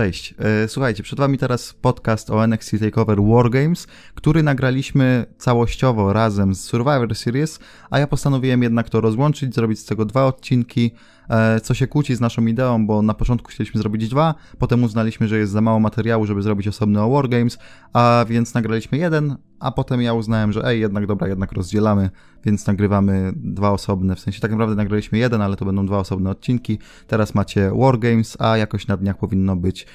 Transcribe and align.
Cześć. 0.00 0.34
E, 0.38 0.68
słuchajcie, 0.68 1.02
przed 1.02 1.18
wami 1.18 1.38
teraz 1.38 1.74
podcast 1.74 2.30
o 2.30 2.44
NXT 2.44 2.70
TakeOver 2.80 3.22
Wargames, 3.22 3.86
który 4.14 4.42
nagraliśmy 4.42 5.26
całościowo 5.38 6.12
razem 6.12 6.54
z 6.54 6.64
Survivor 6.64 7.14
Series, 7.14 7.58
a 7.90 7.98
ja 7.98 8.06
postanowiłem 8.06 8.62
jednak 8.62 8.90
to 8.90 9.00
rozłączyć, 9.00 9.54
zrobić 9.54 9.78
z 9.78 9.84
tego 9.84 10.04
dwa 10.04 10.26
odcinki, 10.26 10.90
e, 11.28 11.60
co 11.60 11.74
się 11.74 11.86
kłóci 11.86 12.14
z 12.14 12.20
naszą 12.20 12.46
ideą, 12.46 12.86
bo 12.86 13.02
na 13.02 13.14
początku 13.14 13.48
chcieliśmy 13.48 13.80
zrobić 13.80 14.08
dwa, 14.08 14.34
potem 14.58 14.84
uznaliśmy, 14.84 15.28
że 15.28 15.38
jest 15.38 15.52
za 15.52 15.60
mało 15.60 15.80
materiału, 15.80 16.26
żeby 16.26 16.42
zrobić 16.42 16.68
osobny 16.68 17.02
o 17.02 17.10
Wargames, 17.10 17.58
a 17.92 18.24
więc 18.28 18.54
nagraliśmy 18.54 18.98
jeden, 18.98 19.36
a 19.60 19.70
potem 19.70 20.02
ja 20.02 20.14
uznałem, 20.14 20.52
że 20.52 20.64
ej, 20.64 20.80
jednak 20.80 21.06
dobra, 21.06 21.28
jednak 21.28 21.52
rozdzielamy, 21.52 22.10
więc 22.44 22.66
nagrywamy 22.66 23.32
dwa 23.36 23.70
osobne, 23.70 24.16
w 24.16 24.20
sensie 24.20 24.40
tak 24.40 24.50
naprawdę 24.50 24.74
nagraliśmy 24.76 25.18
jeden, 25.18 25.42
ale 25.42 25.56
to 25.56 25.64
będą 25.64 25.86
dwa 25.86 25.98
osobne 25.98 26.30
odcinki. 26.30 26.78
Teraz 27.06 27.34
macie 27.34 27.72
Wargames, 27.74 28.36
a 28.40 28.56
jakoś 28.56 28.86
na 28.86 28.96
dniach 28.96 29.18
powinno 29.18 29.56
być 29.56 29.86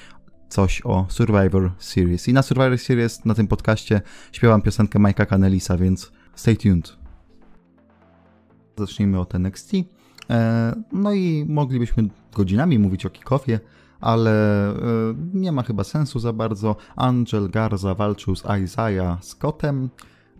coś 0.50 0.82
o 0.84 1.06
Survivor 1.10 1.72
Series. 1.80 2.28
I 2.28 2.34
na 2.34 2.42
Survivor 2.42 2.78
Series 2.78 3.26
na 3.26 3.34
tym 3.34 3.48
podcaście 3.48 4.02
śpiewam 4.32 4.62
piosenkę 4.62 5.00
Mike'a 5.00 5.26
Canelisa, 5.26 5.78
więc 5.78 6.12
stay 6.36 6.56
tuned. 6.56 6.98
Zacznijmy 8.78 9.20
od 9.20 9.36
NXT. 9.36 9.72
E, 10.30 10.74
no 10.92 11.14
i 11.14 11.46
moglibyśmy 11.50 12.10
godzinami 12.36 12.80
mówić 12.80 13.06
o 13.06 13.10
kickoffie, 13.10 13.60
ale 14.06 14.32
e, 14.70 14.76
nie 15.34 15.52
ma 15.52 15.64
chyba 15.64 15.84
sensu 15.84 16.20
za 16.20 16.34
bardzo. 16.34 16.76
Angel 16.96 17.50
Garza 17.50 17.96
walczył 17.96 18.36
z 18.36 18.44
Isaiah 18.64 19.24
Scottem. 19.24 19.90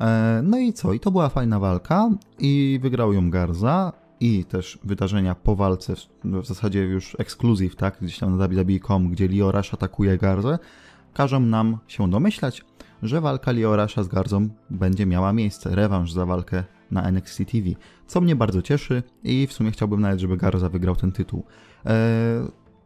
E, 0.02 0.42
no 0.44 0.58
i 0.58 0.74
co? 0.74 0.94
I 0.94 1.00
to 1.00 1.12
była 1.12 1.30
fajna 1.30 1.60
walka 1.60 2.10
i 2.40 2.80
wygrał 2.82 3.14
ją 3.14 3.30
Garza 3.30 3.94
i 4.20 4.46
też 4.46 4.80
wydarzenia 4.84 5.36
po 5.36 5.56
walce, 5.56 5.94
w 6.24 6.46
zasadzie 6.46 6.80
już 6.80 7.16
ekskluzyw, 7.20 7.76
tak, 7.76 7.98
gdzieś 8.02 8.20
tam 8.20 8.38
na 8.38 8.48
WWE.com, 8.48 9.10
gdzie 9.10 9.28
Liorash 9.28 9.74
atakuje 9.74 10.18
Garzę, 10.18 10.60
każą 11.14 11.40
nam 11.40 11.78
się 11.88 12.10
domyślać, 12.10 12.66
że 13.04 13.22
walka 13.22 13.52
Liorasza 13.52 14.04
z 14.04 14.08
Garzą 14.08 14.50
będzie 14.70 15.06
miała 15.06 15.34
miejsce, 15.34 15.76
rewanż 15.76 16.12
za 16.12 16.26
walkę 16.26 16.64
na 16.92 17.04
NXT 17.04 17.38
TV, 17.38 17.70
co 18.08 18.22
mnie 18.22 18.36
bardzo 18.36 18.62
cieszy 18.62 19.04
i 19.24 19.48
w 19.48 19.54
sumie 19.54 19.72
chciałbym 19.72 20.02
nawet, 20.02 20.20
żeby 20.20 20.38
Garza 20.38 20.70
wygrał 20.70 20.96
ten 20.96 21.12
tytuł. 21.12 21.44
Eee, 21.86 21.96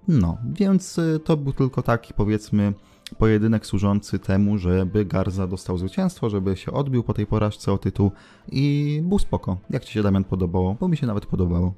no, 0.10 0.38
więc 0.54 0.98
y, 0.98 1.20
to 1.26 1.38
był 1.38 1.54
tylko 1.54 1.82
taki, 1.82 2.14
powiedzmy, 2.14 2.74
pojedynek 3.18 3.66
służący 3.66 4.20
temu, 4.20 4.58
żeby 4.58 5.06
Garza 5.06 5.48
dostał 5.48 5.78
zwycięstwo, 5.78 6.30
żeby 6.30 6.58
się 6.58 6.72
odbił 6.72 7.04
po 7.04 7.14
tej 7.14 7.26
porażce 7.26 7.74
o 7.74 7.78
tytuł 7.78 8.12
i 8.52 9.00
był 9.04 9.20
spoko. 9.20 9.58
Jak 9.70 9.86
Ci 9.86 9.94
się, 9.94 10.04
Damian, 10.04 10.24
podobało? 10.24 10.76
Bo 10.80 10.88
mi 10.88 10.98
się 10.98 11.08
nawet 11.08 11.26
podobało. 11.26 11.74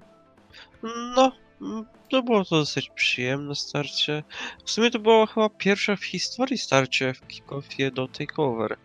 No, 1.16 1.32
to 2.10 2.24
było 2.24 2.46
to 2.46 2.56
dosyć 2.56 2.90
przyjemne 2.90 3.56
starcie. 3.56 4.24
W 4.66 4.72
sumie 4.72 4.92
to 4.92 5.00
było 5.00 5.26
chyba 5.26 5.50
pierwsze 5.50 5.98
w 5.98 6.06
historii 6.06 6.58
starcie 6.58 7.14
w 7.14 7.28
kickoffie 7.28 7.92
do 7.92 8.08
takeover. 8.08 8.78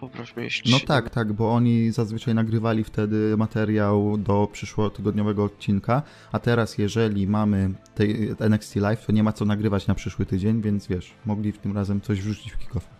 Poprośmy 0.00 0.42
jeśli 0.44 0.72
No 0.72 0.80
tak, 0.86 1.10
tak, 1.10 1.32
bo 1.32 1.52
oni 1.52 1.90
zazwyczaj 1.90 2.34
nagrywali 2.34 2.84
wtedy 2.84 3.36
materiał 3.36 4.18
do 4.18 4.48
przyszłotygodniowego 4.52 5.44
odcinka, 5.44 6.02
a 6.32 6.38
teraz 6.38 6.78
jeżeli 6.78 7.26
mamy 7.26 7.70
tej 7.94 8.34
NXT 8.38 8.76
Live, 8.76 9.06
to 9.06 9.12
nie 9.12 9.22
ma 9.22 9.32
co 9.32 9.44
nagrywać 9.44 9.86
na 9.86 9.94
przyszły 9.94 10.26
tydzień, 10.26 10.62
więc 10.62 10.86
wiesz, 10.86 11.14
mogli 11.26 11.52
w 11.52 11.58
tym 11.58 11.74
razem 11.74 12.00
coś 12.00 12.20
wrzucić 12.20 12.52
w 12.52 12.58
kickoff. 12.58 12.99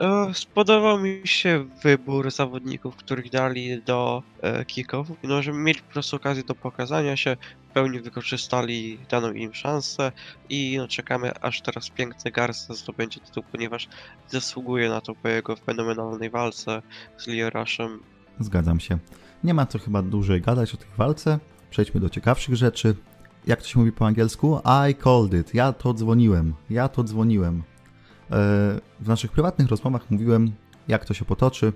E, 0.00 0.34
spodobał 0.34 0.98
mi 0.98 1.20
się 1.24 1.66
wybór 1.82 2.30
zawodników, 2.30 2.96
których 2.96 3.30
dali 3.30 3.82
do 3.82 4.22
e, 4.42 4.64
kickoffu, 4.64 5.16
no, 5.22 5.42
żeby 5.42 5.58
mieli 5.58 5.80
po 5.80 5.92
prostu 5.92 6.16
okazję 6.16 6.44
do 6.44 6.54
pokazania 6.54 7.16
się, 7.16 7.36
w 7.70 7.72
pełni 7.72 8.00
wykorzystali 8.00 8.98
daną 9.10 9.32
im 9.32 9.54
szansę 9.54 10.12
i 10.48 10.76
no, 10.78 10.88
czekamy 10.88 11.40
aż 11.40 11.60
teraz 11.60 11.90
piękny 11.90 12.30
Garza 12.30 12.74
zdobędzie 12.74 13.20
tytuł, 13.20 13.42
ponieważ 13.52 13.88
zasługuje 14.28 14.88
na 14.88 15.00
to 15.00 15.14
po 15.14 15.28
jego 15.28 15.56
fenomenalnej 15.56 16.30
walce 16.30 16.82
z 17.16 17.26
Lioraszem. 17.26 18.00
Zgadzam 18.40 18.80
się. 18.80 18.98
Nie 19.44 19.54
ma 19.54 19.66
co 19.66 19.78
chyba 19.78 20.02
dłużej 20.02 20.40
gadać 20.40 20.74
o 20.74 20.76
tej 20.76 20.88
walce. 20.96 21.38
Przejdźmy 21.70 22.00
do 22.00 22.08
ciekawszych 22.08 22.56
rzeczy. 22.56 22.94
Jak 23.46 23.62
to 23.62 23.68
się 23.68 23.78
mówi 23.78 23.92
po 23.92 24.06
angielsku? 24.06 24.60
I 24.90 24.94
called 24.94 25.34
it. 25.34 25.54
Ja 25.54 25.72
to 25.72 25.94
dzwoniłem. 25.94 26.54
Ja 26.70 26.88
to 26.88 27.04
dzwoniłem. 27.04 27.62
W 29.00 29.06
naszych 29.08 29.32
prywatnych 29.32 29.68
rozmowach 29.68 30.10
mówiłem, 30.10 30.52
jak 30.88 31.04
to 31.04 31.14
się 31.14 31.24
potoczy. 31.24 31.72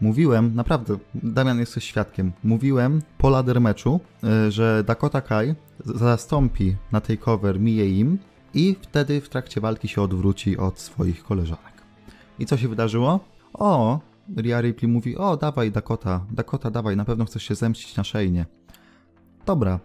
Mówiłem, 0.00 0.54
naprawdę, 0.54 0.98
Damian 1.14 1.58
jesteś 1.58 1.84
świadkiem, 1.84 2.32
mówiłem 2.44 3.02
po 3.18 3.30
ladder 3.30 3.60
meczu, 3.60 4.00
e, 4.24 4.50
że 4.50 4.84
Dakota 4.86 5.20
Kai 5.20 5.54
zastąpi 5.84 6.76
na 6.92 7.00
takeover 7.00 7.60
Mie 7.60 7.86
Im 7.86 8.18
i 8.54 8.76
wtedy 8.82 9.20
w 9.20 9.28
trakcie 9.28 9.60
walki 9.60 9.88
się 9.88 10.02
odwróci 10.02 10.58
od 10.58 10.78
swoich 10.78 11.24
koleżanek. 11.24 11.82
I 12.38 12.46
co 12.46 12.56
się 12.56 12.68
wydarzyło? 12.68 13.20
O, 13.54 14.00
Rhea 14.36 14.60
Ripley 14.60 14.92
mówi, 14.92 15.16
o 15.16 15.36
dawaj 15.36 15.72
Dakota, 15.72 16.26
Dakota 16.30 16.70
dawaj, 16.70 16.96
na 16.96 17.04
pewno 17.04 17.24
chcesz 17.24 17.42
się 17.42 17.54
zemścić 17.54 17.96
na 17.96 18.04
Szejnie. 18.04 18.46
Dobra, 19.46 19.80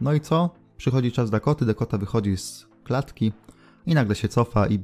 no 0.00 0.12
i 0.12 0.20
co? 0.20 0.50
Przychodzi 0.76 1.12
czas 1.12 1.30
Dakoty, 1.30 1.66
Dakota 1.66 1.98
wychodzi 1.98 2.36
z 2.36 2.66
klatki 2.84 3.32
i 3.86 3.94
nagle 3.94 4.14
się 4.14 4.28
cofa 4.28 4.66
i 4.68 4.78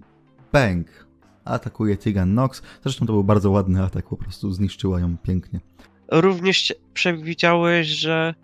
bang! 0.52 1.08
Atakuje 1.44 1.96
Tegan 1.96 2.34
Nox. 2.34 2.62
Zresztą 2.82 3.06
to 3.06 3.12
był 3.12 3.24
bardzo 3.24 3.50
ładny 3.50 3.82
atak, 3.82 4.08
po 4.08 4.16
prostu 4.16 4.52
zniszczyła 4.52 5.00
ją 5.00 5.16
pięknie. 5.18 5.60
Również 6.12 6.74
przewidziałeś, 6.94 7.86
że 7.86 8.34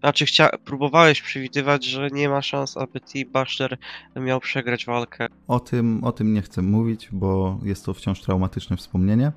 znaczy, 0.00 0.26
chcia... 0.26 0.48
próbowałeś 0.64 1.22
przewidywać, 1.22 1.84
że 1.84 2.08
nie 2.10 2.28
ma 2.28 2.42
szans, 2.42 2.76
aby 2.76 3.00
T-Basher 3.00 3.78
miał 4.16 4.40
przegrać 4.40 4.86
walkę. 4.86 5.26
O 5.48 5.60
tym, 5.60 6.04
o 6.04 6.12
tym 6.12 6.34
nie 6.34 6.42
chcę 6.42 6.62
mówić, 6.62 7.08
bo 7.12 7.58
jest 7.62 7.84
to 7.84 7.94
wciąż 7.94 8.20
traumatyczne 8.20 8.76
wspomnienie. 8.76 9.32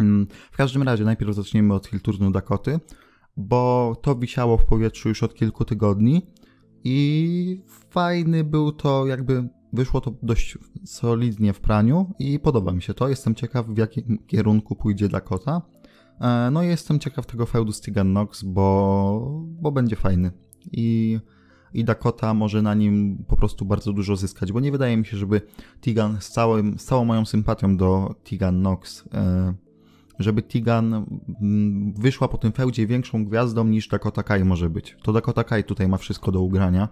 Mm, 0.00 0.26
w 0.52 0.56
każdym 0.56 0.82
razie, 0.82 1.04
najpierw 1.04 1.34
zacznijmy 1.34 1.74
od 1.74 1.86
Hilturnu 1.86 2.30
Dakoty, 2.30 2.80
bo 3.36 3.96
to 4.02 4.14
wisiało 4.14 4.58
w 4.58 4.64
powietrzu 4.64 5.08
już 5.08 5.22
od 5.22 5.34
kilku 5.34 5.64
tygodni 5.64 6.26
i 6.84 7.60
fajny 7.90 8.44
był 8.44 8.72
to 8.72 9.06
jakby 9.06 9.48
Wyszło 9.72 10.00
to 10.00 10.14
dość 10.22 10.58
solidnie 10.84 11.52
w 11.52 11.60
praniu 11.60 12.14
i 12.18 12.38
podoba 12.38 12.72
mi 12.72 12.82
się 12.82 12.94
to. 12.94 13.08
Jestem 13.08 13.34
ciekaw, 13.34 13.66
w 13.66 13.78
jakim 13.78 14.18
kierunku 14.26 14.76
pójdzie 14.76 15.08
Dakota. 15.08 15.62
E, 16.20 16.50
no 16.50 16.62
i 16.62 16.66
jestem 16.66 16.98
ciekaw 16.98 17.26
tego 17.26 17.46
feudu 17.46 17.72
z 17.72 17.80
Tegan 17.80 18.12
Nox, 18.12 18.42
bo, 18.42 19.42
bo 19.60 19.72
będzie 19.72 19.96
fajny. 19.96 20.30
I, 20.72 21.18
I 21.74 21.84
Dakota 21.84 22.34
może 22.34 22.62
na 22.62 22.74
nim 22.74 23.24
po 23.28 23.36
prostu 23.36 23.64
bardzo 23.64 23.92
dużo 23.92 24.16
zyskać, 24.16 24.52
bo 24.52 24.60
nie 24.60 24.72
wydaje 24.72 24.96
mi 24.96 25.06
się, 25.06 25.16
żeby 25.16 25.40
Tegan 25.80 26.20
z, 26.20 26.30
całym, 26.30 26.78
z 26.78 26.84
całą 26.84 27.04
moją 27.04 27.26
sympatią 27.26 27.76
do 27.76 28.14
Tegan 28.30 28.62
Nox, 28.62 29.04
e, 29.14 29.54
żeby 30.18 30.42
Tegan 30.42 30.94
mm, 31.40 31.92
wyszła 31.92 32.28
po 32.28 32.38
tym 32.38 32.52
feudzie 32.52 32.86
większą 32.86 33.24
gwiazdą 33.24 33.64
niż 33.64 33.88
Dakota 33.88 34.22
Kai 34.22 34.44
może 34.44 34.70
być. 34.70 34.96
To 35.02 35.12
Dakota 35.12 35.44
Kai 35.44 35.64
tutaj 35.64 35.88
ma 35.88 35.96
wszystko 35.96 36.32
do 36.32 36.40
ugrania 36.40 36.88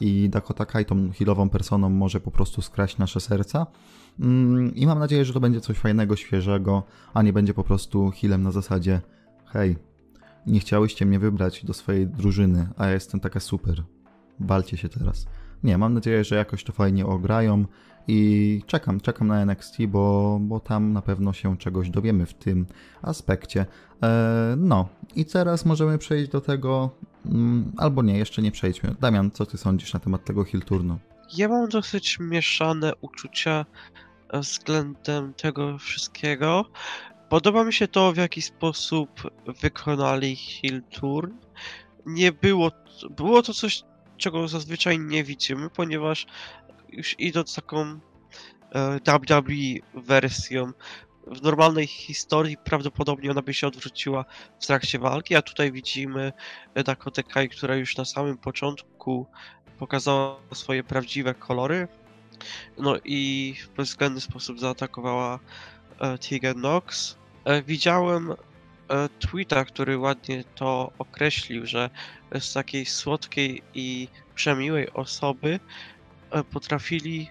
i 0.00 0.28
Dakota 0.28 0.66
Kai 0.66 0.84
tą 0.84 1.12
healową 1.12 1.48
personą 1.48 1.90
może 1.90 2.20
po 2.20 2.30
prostu 2.30 2.62
skraść 2.62 2.98
nasze 2.98 3.20
serca. 3.20 3.66
Mm, 4.20 4.74
I 4.74 4.86
mam 4.86 4.98
nadzieję, 4.98 5.24
że 5.24 5.32
to 5.32 5.40
będzie 5.40 5.60
coś 5.60 5.76
fajnego, 5.76 6.16
świeżego, 6.16 6.82
a 7.14 7.22
nie 7.22 7.32
będzie 7.32 7.54
po 7.54 7.64
prostu 7.64 8.12
healem 8.20 8.42
na 8.42 8.50
zasadzie 8.50 9.00
hej, 9.46 9.76
nie 10.46 10.60
chciałyście 10.60 11.06
mnie 11.06 11.18
wybrać 11.18 11.64
do 11.64 11.74
swojej 11.74 12.06
drużyny, 12.06 12.68
a 12.76 12.86
ja 12.86 12.92
jestem 12.92 13.20
taka 13.20 13.40
super. 13.40 13.82
Walcie 14.40 14.76
się 14.76 14.88
teraz. 14.88 15.26
Nie, 15.62 15.78
mam 15.78 15.94
nadzieję, 15.94 16.24
że 16.24 16.36
jakoś 16.36 16.64
to 16.64 16.72
fajnie 16.72 17.06
ograją 17.06 17.64
i 18.08 18.62
czekam, 18.66 19.00
czekam 19.00 19.28
na 19.28 19.40
NXT, 19.40 19.76
bo, 19.88 20.38
bo 20.42 20.60
tam 20.60 20.92
na 20.92 21.02
pewno 21.02 21.32
się 21.32 21.56
czegoś 21.56 21.90
dowiemy 21.90 22.26
w 22.26 22.34
tym 22.34 22.66
aspekcie. 23.02 23.66
Eee, 24.02 24.56
no 24.56 24.88
i 25.16 25.24
teraz 25.24 25.64
możemy 25.64 25.98
przejść 25.98 26.30
do 26.30 26.40
tego, 26.40 26.90
albo 27.76 28.02
nie, 28.02 28.18
jeszcze 28.18 28.42
nie 28.42 28.50
przejdźmy. 28.50 28.94
Damian, 29.00 29.30
co 29.30 29.46
ty 29.46 29.58
sądzisz 29.58 29.94
na 29.94 30.00
temat 30.00 30.24
tego 30.24 30.44
Hill 30.44 30.62
Turnu? 30.62 30.98
Ja 31.36 31.48
mam 31.48 31.68
dosyć 31.68 32.18
mieszane 32.20 32.92
uczucia 33.00 33.66
względem 34.32 35.34
tego 35.34 35.78
wszystkiego. 35.78 36.64
Podoba 37.28 37.64
mi 37.64 37.72
się 37.72 37.88
to, 37.88 38.12
w 38.12 38.16
jaki 38.16 38.42
sposób 38.42 39.10
wykonali 39.62 40.36
Hill 40.36 40.82
Turn. 40.82 41.32
Nie 42.06 42.32
było, 42.32 42.70
było 43.10 43.42
to 43.42 43.54
coś, 43.54 43.82
czego 44.16 44.48
zazwyczaj 44.48 44.98
nie 44.98 45.24
widzimy, 45.24 45.70
ponieważ 45.70 46.26
już 46.88 47.14
idąc 47.18 47.54
taką 47.54 48.00
e, 48.74 49.00
WWE 49.06 50.00
wersją, 50.02 50.72
w 51.26 51.42
normalnej 51.42 51.86
historii 51.86 52.56
prawdopodobnie 52.56 53.30
ona 53.30 53.42
by 53.42 53.54
się 53.54 53.66
odwróciła 53.66 54.24
w 54.60 54.66
trakcie 54.66 54.98
walki, 54.98 55.34
a 55.34 55.42
tutaj 55.42 55.72
widzimy 55.72 56.32
Dakota 56.84 57.22
Kai, 57.22 57.48
która 57.48 57.76
już 57.76 57.96
na 57.96 58.04
samym 58.04 58.38
początku 58.38 59.26
pokazała 59.78 60.36
swoje 60.54 60.84
prawdziwe 60.84 61.34
kolory. 61.34 61.88
No 62.78 62.96
i 63.04 63.54
w 63.62 63.76
bezwzględny 63.76 64.20
sposób 64.20 64.60
zaatakowała 64.60 65.38
e, 66.00 66.18
Tegan 66.18 66.60
Nox. 66.60 67.16
E, 67.44 67.62
widziałem 67.62 68.32
e, 68.32 68.36
tweeta, 69.18 69.64
który 69.64 69.98
ładnie 69.98 70.44
to 70.54 70.92
określił, 70.98 71.66
że 71.66 71.90
z 72.40 72.52
takiej 72.52 72.86
słodkiej 72.86 73.62
i 73.74 74.08
przemiłej 74.34 74.92
osoby 74.92 75.60
E, 76.34 76.44
potrafili 76.44 77.30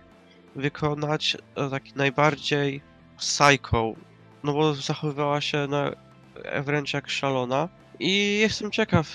wykonać 0.55 1.37
e, 1.55 1.69
taki 1.69 1.93
najbardziej 1.95 2.81
psycho, 3.17 3.93
no 4.43 4.53
bo 4.53 4.73
zachowywała 4.73 5.41
się 5.41 5.67
na, 5.67 5.91
wręcz 6.63 6.93
jak 6.93 7.09
szalona 7.09 7.69
i 7.99 8.37
jestem 8.41 8.71
ciekaw, 8.71 9.07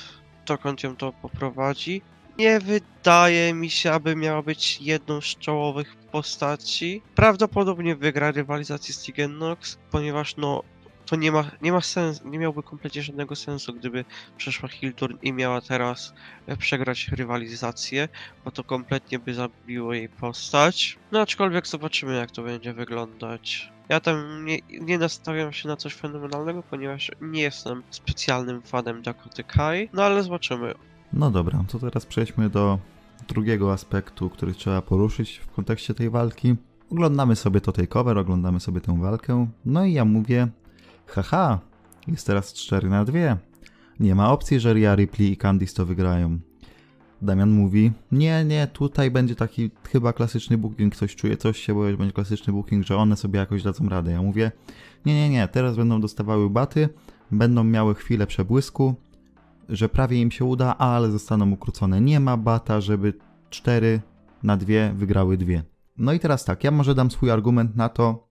dokąd 0.47 0.83
ją 0.83 0.97
to 0.97 1.13
poprowadzi. 1.13 2.03
Nie 2.39 2.61
wydaje 2.61 3.55
mi 3.55 3.71
się, 3.71 3.93
aby 3.93 4.17
miała 4.17 4.43
być 4.43 4.81
jedną 4.81 5.21
z 5.21 5.25
czołowych 5.25 5.97
postaci. 5.97 7.03
Prawdopodobnie 7.15 7.97
wygra 7.97 8.31
rywalizację 8.31 8.95
z 8.95 9.05
Tegan 9.05 9.39
Nox, 9.39 9.79
ponieważ 9.91 10.37
no 10.37 10.63
to 11.09 11.17
nie 11.17 11.33
ma, 11.33 11.45
nie 11.63 11.73
ma 11.73 11.81
sensu, 11.81 12.29
nie 12.29 12.39
miałby 12.39 12.63
kompletnie 12.63 13.03
żadnego 13.03 13.37
sensu, 13.37 13.75
gdyby 13.75 14.05
przeszła 14.37 14.69
Hilturn 14.69 15.17
i 15.23 15.33
miała 15.33 15.61
teraz 15.61 16.15
e, 16.47 16.57
przegrać 16.57 17.09
rywalizację, 17.09 18.09
bo 18.45 18.51
to 18.51 18.65
kompletnie 18.65 19.19
by 19.19 19.35
zabiło 19.35 19.95
jej 19.95 20.09
postać. 20.09 20.99
No 21.13 21.21
aczkolwiek 21.21 21.67
zobaczymy 21.67 22.17
jak 22.17 22.31
to 22.31 22.43
będzie 22.43 22.73
wyglądać. 22.73 23.73
Ja 23.89 24.01
tam 24.01 24.45
nie, 24.45 24.59
nie 24.81 24.99
nastawiam 24.99 25.53
się 25.53 25.69
na 25.69 25.77
coś 25.77 25.95
fenomenalnego, 25.95 26.63
ponieważ 26.63 27.11
nie 27.21 27.43
jestem 27.43 27.83
specjalnym 27.91 28.63
fanem 28.63 29.03
Dakoty 29.03 29.45
Kai, 29.45 29.89
no 29.93 30.05
ale 30.05 30.23
zobaczymy. 30.23 30.75
No 31.13 31.31
dobra, 31.31 31.65
to 31.69 31.79
teraz 31.79 32.07
przejdźmy 32.07 32.51
do 32.51 32.79
drugiego 33.29 33.73
aspektu, 33.73 34.31
który 34.31 34.55
trzeba 34.55 34.83
poruszyć 34.83 35.39
w 35.39 35.51
kontekście 35.51 35.95
tej 35.95 36.11
walki. 36.11 36.57
Oglądamy 36.93 37.37
sobie 37.37 37.61
to 37.61 37.73
tej 37.73 37.89
cover, 37.89 38.19
oglądamy 38.19 38.61
sobie 38.61 38.81
tę 38.81 39.01
walkę, 39.01 39.47
no 39.65 39.85
i 39.85 39.93
ja 39.93 40.05
mówię, 40.05 40.49
haha, 41.09 41.61
jest 42.07 42.27
teraz 42.27 42.53
4 42.53 42.89
na 42.89 43.05
2. 43.05 43.19
Nie 44.01 44.15
ma 44.15 44.33
opcji, 44.33 44.61
że 44.61 44.75
Ria 44.75 44.95
Ripley 44.95 45.33
i 45.33 45.37
Candice 45.37 45.75
to 45.75 45.87
wygrają. 45.87 46.39
Damian 47.23 47.51
mówi, 47.51 47.93
nie, 48.13 48.45
nie, 48.45 48.67
tutaj 48.67 49.11
będzie 49.11 49.35
taki 49.35 49.71
chyba 49.93 50.13
klasyczny 50.13 50.59
booking, 50.59 50.97
coś 50.97 51.17
czuję, 51.17 51.37
coś 51.37 51.59
się 51.59 51.75
boję, 51.75 51.97
będzie 51.97 52.13
klasyczny 52.13 52.53
booking, 52.53 52.87
że 52.87 52.97
one 52.97 53.17
sobie 53.17 53.39
jakoś 53.39 53.63
dadzą 53.63 53.89
radę. 53.89 54.13
Ja 54.13 54.23
mówię, 54.23 54.53
nie, 55.07 55.15
nie, 55.15 55.31
nie, 55.31 55.49
teraz 55.49 55.77
będą 55.77 56.01
dostawały 56.01 56.51
baty, 56.51 56.89
będą 57.31 57.65
miały 57.65 57.95
chwilę 57.95 58.27
przebłysku, 58.27 58.95
że 59.69 59.89
prawie 59.89 60.21
im 60.21 60.31
się 60.31 60.45
uda, 60.45 60.77
ale 60.79 61.11
zostaną 61.11 61.51
ukrócone. 61.51 62.01
Nie 62.01 62.21
ma 62.21 62.37
bata, 62.37 62.81
żeby 62.81 63.15
4 63.51 64.01
na 64.43 64.57
2 64.57 64.73
wygrały 64.95 65.37
dwie. 65.37 65.63
No 65.97 66.13
i 66.13 66.21
teraz 66.21 66.45
tak, 66.45 66.65
ja 66.65 66.71
może 66.71 66.95
dam 66.95 67.11
swój 67.11 67.31
argument 67.31 67.77
na 67.77 67.89
to, 67.89 68.28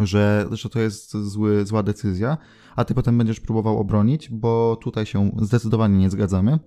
że, 0.00 0.46
że 0.50 0.68
to 0.68 0.80
jest 0.80 1.16
zły, 1.16 1.66
zła 1.66 1.82
decyzja, 1.82 2.38
a 2.76 2.84
ty 2.84 2.94
potem 2.94 3.18
będziesz 3.18 3.40
próbował 3.40 3.78
obronić, 3.78 4.30
bo 4.30 4.78
tutaj 4.82 5.06
się 5.06 5.30
zdecydowanie 5.42 5.98
nie 5.98 6.10
zgadzamy. 6.10 6.58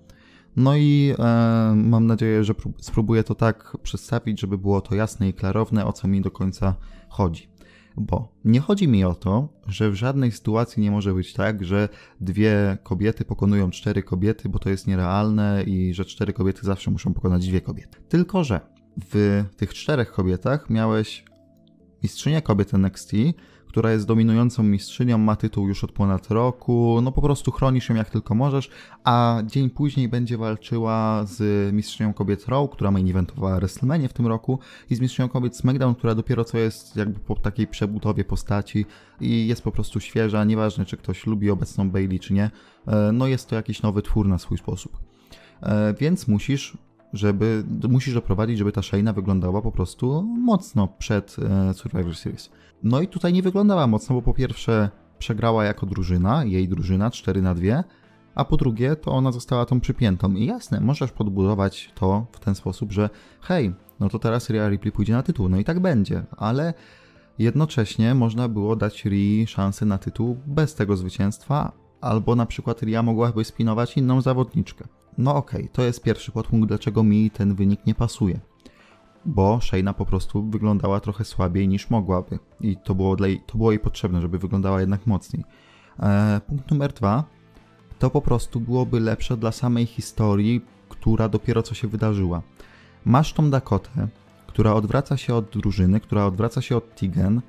No 0.56 0.76
i 0.76 1.16
e, 1.20 1.74
mam 1.76 2.08
nadzieję, 2.08 2.44
że 2.44 2.54
spróbuję 2.82 3.24
to 3.24 3.36
tak 3.36 3.78
przedstawić, 3.84 4.42
żeby 4.42 4.58
było 4.58 4.82
to 4.82 4.96
jasne 4.96 5.30
i 5.30 5.34
klarowne, 5.34 5.86
o 5.86 5.94
co 5.94 6.08
mi 6.08 6.22
do 6.22 6.32
końca 6.32 6.76
chodzi. 7.10 7.54
Bo 7.98 8.34
nie 8.46 8.60
chodzi 8.60 8.88
mi 8.88 9.06
o 9.06 9.16
to, 9.16 9.50
że 9.68 9.92
w 9.92 9.96
żadnej 9.96 10.32
sytuacji 10.32 10.84
nie 10.84 10.92
może 10.92 11.14
być 11.14 11.34
tak, 11.34 11.66
że 11.66 11.90
dwie 12.22 12.78
kobiety 12.84 13.26
pokonują 13.26 13.72
cztery 13.72 14.04
kobiety, 14.04 14.50
bo 14.50 14.60
to 14.60 14.70
jest 14.70 14.88
nierealne 14.88 15.64
i 15.64 15.94
że 15.94 16.06
cztery 16.06 16.34
kobiety 16.34 16.62
zawsze 16.64 16.92
muszą 16.92 17.14
pokonać 17.14 17.48
dwie 17.48 17.62
kobiety. 17.62 17.98
Tylko, 18.10 18.44
że 18.44 18.60
w 19.12 19.44
tych 19.58 19.74
czterech 19.74 20.12
kobietach 20.12 20.70
miałeś 20.70 21.26
mistrzynię 22.04 22.42
kobiet 22.42 22.74
NXT, 22.74 23.12
która 23.74 23.92
jest 23.92 24.08
dominującą 24.08 24.64
mistrzynią, 24.64 25.18
ma 25.18 25.36
tytuł 25.36 25.68
już 25.68 25.84
od 25.84 25.92
ponad 25.92 26.32
roku, 26.32 27.00
no 27.04 27.12
po 27.12 27.22
prostu 27.22 27.52
chronisz 27.52 27.90
ją 27.90 27.96
jak 27.96 28.10
tylko 28.10 28.36
możesz, 28.36 28.70
a 29.04 29.42
dzień 29.46 29.70
później 29.70 30.10
będzie 30.10 30.38
walczyła 30.38 31.26
z 31.26 31.74
mistrzynią 31.74 32.14
kobiet 32.14 32.48
Raw, 32.48 32.70
która 32.70 32.92
main 32.92 33.10
eventowała 33.10 33.56
WrestleMania 33.56 34.08
w 34.08 34.14
tym 34.14 34.28
roku 34.28 34.60
i 34.90 34.96
z 34.96 35.00
mistrzynią 35.02 35.30
kobiet 35.30 35.58
SmackDown, 35.58 35.96
która 35.96 36.16
dopiero 36.16 36.44
co 36.44 36.58
jest 36.58 36.96
jakby 36.96 37.20
po 37.20 37.36
takiej 37.36 37.68
przebudowie 37.68 38.24
postaci 38.24 38.86
i 39.22 39.48
jest 39.48 39.62
po 39.62 39.72
prostu 39.72 40.00
świeża, 40.00 40.44
nieważne 40.44 40.86
czy 40.86 40.98
ktoś 40.98 41.26
lubi 41.26 41.50
obecną 41.50 41.90
Bailey 41.90 42.20
czy 42.20 42.34
nie, 42.34 42.52
e, 42.88 43.12
no 43.14 43.28
jest 43.28 43.50
to 43.50 43.56
jakiś 43.56 43.82
nowy 43.82 44.02
twór 44.02 44.28
na 44.28 44.38
swój 44.38 44.58
sposób. 44.58 44.98
E, 45.62 45.94
więc 46.00 46.28
musisz 46.28 46.78
żeby, 47.14 47.64
musisz 47.90 48.14
doprowadzić, 48.14 48.58
żeby 48.58 48.72
ta 48.72 48.82
Shayna 48.82 49.14
wyglądała 49.14 49.62
po 49.62 49.72
prostu 49.72 50.24
mocno 50.24 50.88
przed 50.88 51.36
e, 51.40 51.74
Survivor 51.74 52.16
Series. 52.16 52.50
No 52.84 53.02
i 53.02 53.08
tutaj 53.08 53.34
nie 53.34 53.42
wyglądała 53.42 53.88
mocno, 53.88 54.16
bo 54.16 54.22
po 54.22 54.34
pierwsze 54.34 54.90
przegrała 55.20 55.64
jako 55.64 55.86
drużyna, 55.86 56.44
jej 56.44 56.68
drużyna 56.68 57.12
4 57.12 57.42
na 57.42 57.56
2, 57.56 57.84
a 58.36 58.46
po 58.46 58.58
drugie 58.58 58.96
to 58.96 59.12
ona 59.12 59.32
została 59.32 59.66
tą 59.66 59.80
przypiętą. 59.80 60.34
I 60.34 60.46
jasne, 60.46 60.80
możesz 60.80 61.12
podbudować 61.12 61.92
to 61.96 62.26
w 62.32 62.40
ten 62.40 62.56
sposób, 62.56 62.92
że 62.92 63.10
hej, 63.42 63.74
no 64.00 64.10
to 64.10 64.20
teraz 64.20 64.50
Rhea 64.50 64.70
Ripley 64.70 64.92
pójdzie 64.92 65.14
na 65.14 65.24
tytuł, 65.24 65.50
no 65.50 65.58
i 65.58 65.64
tak 65.64 65.80
będzie, 65.80 66.24
ale 66.38 66.74
jednocześnie 67.40 68.16
można 68.16 68.48
było 68.48 68.76
dać 68.76 69.06
Rii 69.06 69.48
szansę 69.48 69.86
na 69.86 69.98
tytuł 69.98 70.38
bez 70.46 70.76
tego 70.76 70.98
zwycięstwa, 70.98 71.72
albo 72.02 72.36
na 72.36 72.46
przykład 72.46 72.82
Ria 72.82 73.04
mogłaby 73.04 73.46
spinować 73.46 73.98
inną 73.98 74.22
zawodniczkę. 74.22 74.88
No 75.18 75.36
okej, 75.36 75.62
okay, 75.62 75.74
to 75.74 75.82
jest 75.82 76.04
pierwszy 76.04 76.32
podpunkt, 76.32 76.68
dlaczego 76.68 77.04
mi 77.04 77.32
ten 77.32 77.56
wynik 77.56 77.86
nie 77.86 77.96
pasuje. 77.96 78.40
Bo 79.26 79.62
Shayna 79.62 79.94
po 79.94 80.06
prostu 80.06 80.44
wyglądała 80.44 81.00
trochę 81.00 81.26
słabiej 81.26 81.68
niż 81.68 81.90
mogłaby. 81.90 82.40
I 82.62 82.78
to 82.78 82.96
było, 82.96 83.16
dla 83.16 83.28
jej, 83.28 83.42
to 83.46 83.58
było 83.58 83.72
jej 83.72 83.80
potrzebne, 83.80 84.22
żeby 84.22 84.38
wyglądała 84.38 84.80
jednak 84.80 85.08
mocniej. 85.08 85.44
E, 86.00 86.42
punkt 86.48 86.72
numer 86.72 86.94
dwa. 86.94 87.24
To 88.00 88.10
po 88.10 88.22
prostu 88.22 88.60
byłoby 88.60 89.00
lepsze 89.00 89.38
dla 89.38 89.52
samej 89.52 89.86
historii, 89.86 90.62
która 90.90 91.30
dopiero 91.30 91.64
co 91.64 91.76
się 91.76 91.88
wydarzyła. 91.88 92.42
Masz 93.06 93.34
tą 93.34 93.50
Dakotę, 93.50 94.08
która 94.48 94.74
odwraca 94.74 95.18
się 95.18 95.36
od 95.36 95.50
drużyny, 95.50 96.00
która 96.00 96.26
odwraca 96.26 96.62
się 96.62 96.78
od 96.78 96.96
Tigen, 96.96 97.42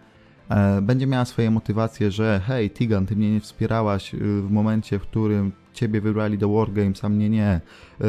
będzie 0.83 1.07
miała 1.07 1.25
swoje 1.25 1.51
motywacje, 1.51 2.11
że 2.11 2.41
hej, 2.47 2.71
Tigan, 2.71 3.07
ty 3.07 3.17
mnie 3.17 3.33
nie 3.33 3.41
wspierałaś 3.41 4.15
y, 4.15 4.19
w 4.43 4.51
momencie, 4.51 4.99
w 4.99 5.03
którym 5.03 5.53
ciebie 5.75 6.01
wybrali 6.01 6.39
do 6.39 6.49
Wargames, 6.49 7.05
a 7.05 7.09
mnie 7.09 7.31
nie. 7.31 7.61
Yy, 8.01 8.07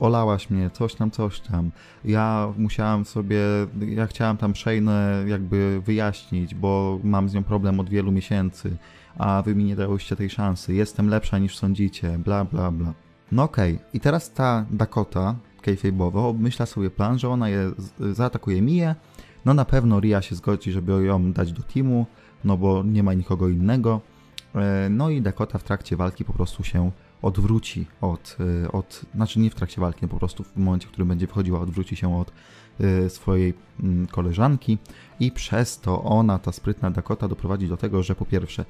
olałaś 0.00 0.50
mnie, 0.50 0.70
coś 0.70 0.94
tam, 0.94 1.10
coś 1.10 1.40
tam. 1.40 1.70
Ja 2.04 2.52
musiałam 2.58 3.04
sobie, 3.04 3.40
ja 3.80 4.06
chciałam 4.06 4.36
tam 4.36 4.56
Shane 4.56 5.24
jakby 5.26 5.82
wyjaśnić, 5.84 6.54
bo 6.54 7.00
mam 7.04 7.28
z 7.28 7.34
nią 7.34 7.44
problem 7.44 7.80
od 7.80 7.88
wielu 7.90 8.12
miesięcy, 8.12 8.76
a 9.18 9.42
wy 9.42 9.54
mi 9.54 9.64
nie 9.64 9.76
dałyście 9.76 10.16
tej 10.16 10.30
szansy. 10.30 10.74
Jestem 10.74 11.08
lepsza 11.08 11.38
niż 11.38 11.56
sądzicie, 11.56 12.18
bla, 12.18 12.44
bla, 12.44 12.70
bla. 12.70 12.94
No 13.32 13.42
okej, 13.42 13.74
okay. 13.74 13.86
i 13.92 14.00
teraz 14.00 14.32
ta 14.32 14.66
Dakota, 14.70 15.34
kayfabe'owo, 15.62 16.28
obmyśla 16.28 16.66
sobie 16.66 16.90
plan, 16.90 17.18
że 17.18 17.28
ona 17.28 17.48
je 17.48 17.70
zaatakuje 18.12 18.62
Mię, 18.62 18.94
no 19.44 19.54
na 19.54 19.64
pewno 19.64 20.00
Ria 20.00 20.22
się 20.22 20.34
zgodzi, 20.34 20.72
żeby 20.72 21.04
ją 21.04 21.32
dać 21.32 21.52
do 21.52 21.62
teamu, 21.62 22.06
no 22.44 22.56
bo 22.56 22.82
nie 22.82 23.02
ma 23.02 23.14
nikogo 23.14 23.48
innego. 23.48 24.00
E, 24.54 24.88
no 24.90 25.10
i 25.10 25.22
Dakota 25.22 25.58
w 25.58 25.64
trakcie 25.64 25.96
walki 25.96 26.24
po 26.24 26.32
prostu 26.32 26.64
się 26.64 26.90
odwróci 27.22 27.86
od, 28.00 28.36
e, 28.64 28.72
od 28.72 29.04
znaczy 29.14 29.40
nie 29.40 29.50
w 29.50 29.54
trakcie 29.54 29.80
walki, 29.80 29.98
no 30.02 30.08
po 30.08 30.18
prostu 30.18 30.44
w 30.44 30.56
momencie, 30.56 30.86
w 30.86 30.90
którym 30.90 31.08
będzie 31.08 31.26
wychodziła, 31.26 31.60
odwróci 31.60 31.96
się 31.96 32.16
od 32.16 32.32
e, 32.80 33.10
swojej 33.10 33.54
mm, 33.80 34.06
koleżanki 34.06 34.78
i 35.20 35.32
przez 35.32 35.80
to 35.80 36.02
ona, 36.02 36.38
ta 36.38 36.52
sprytna 36.52 36.90
Dakota 36.90 37.28
doprowadzi 37.28 37.68
do 37.68 37.76
tego, 37.76 38.02
że 38.02 38.14
po 38.14 38.24
pierwsze, 38.24 38.64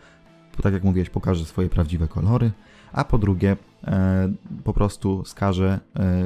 tak 0.62 0.72
jak 0.72 0.84
mówiłeś, 0.84 1.10
pokaże 1.10 1.44
swoje 1.44 1.68
prawdziwe 1.68 2.08
kolory, 2.08 2.50
a 2.92 3.04
po 3.04 3.18
drugie 3.18 3.56
po 4.64 4.72
prostu 4.72 5.25
skaże 5.25 5.80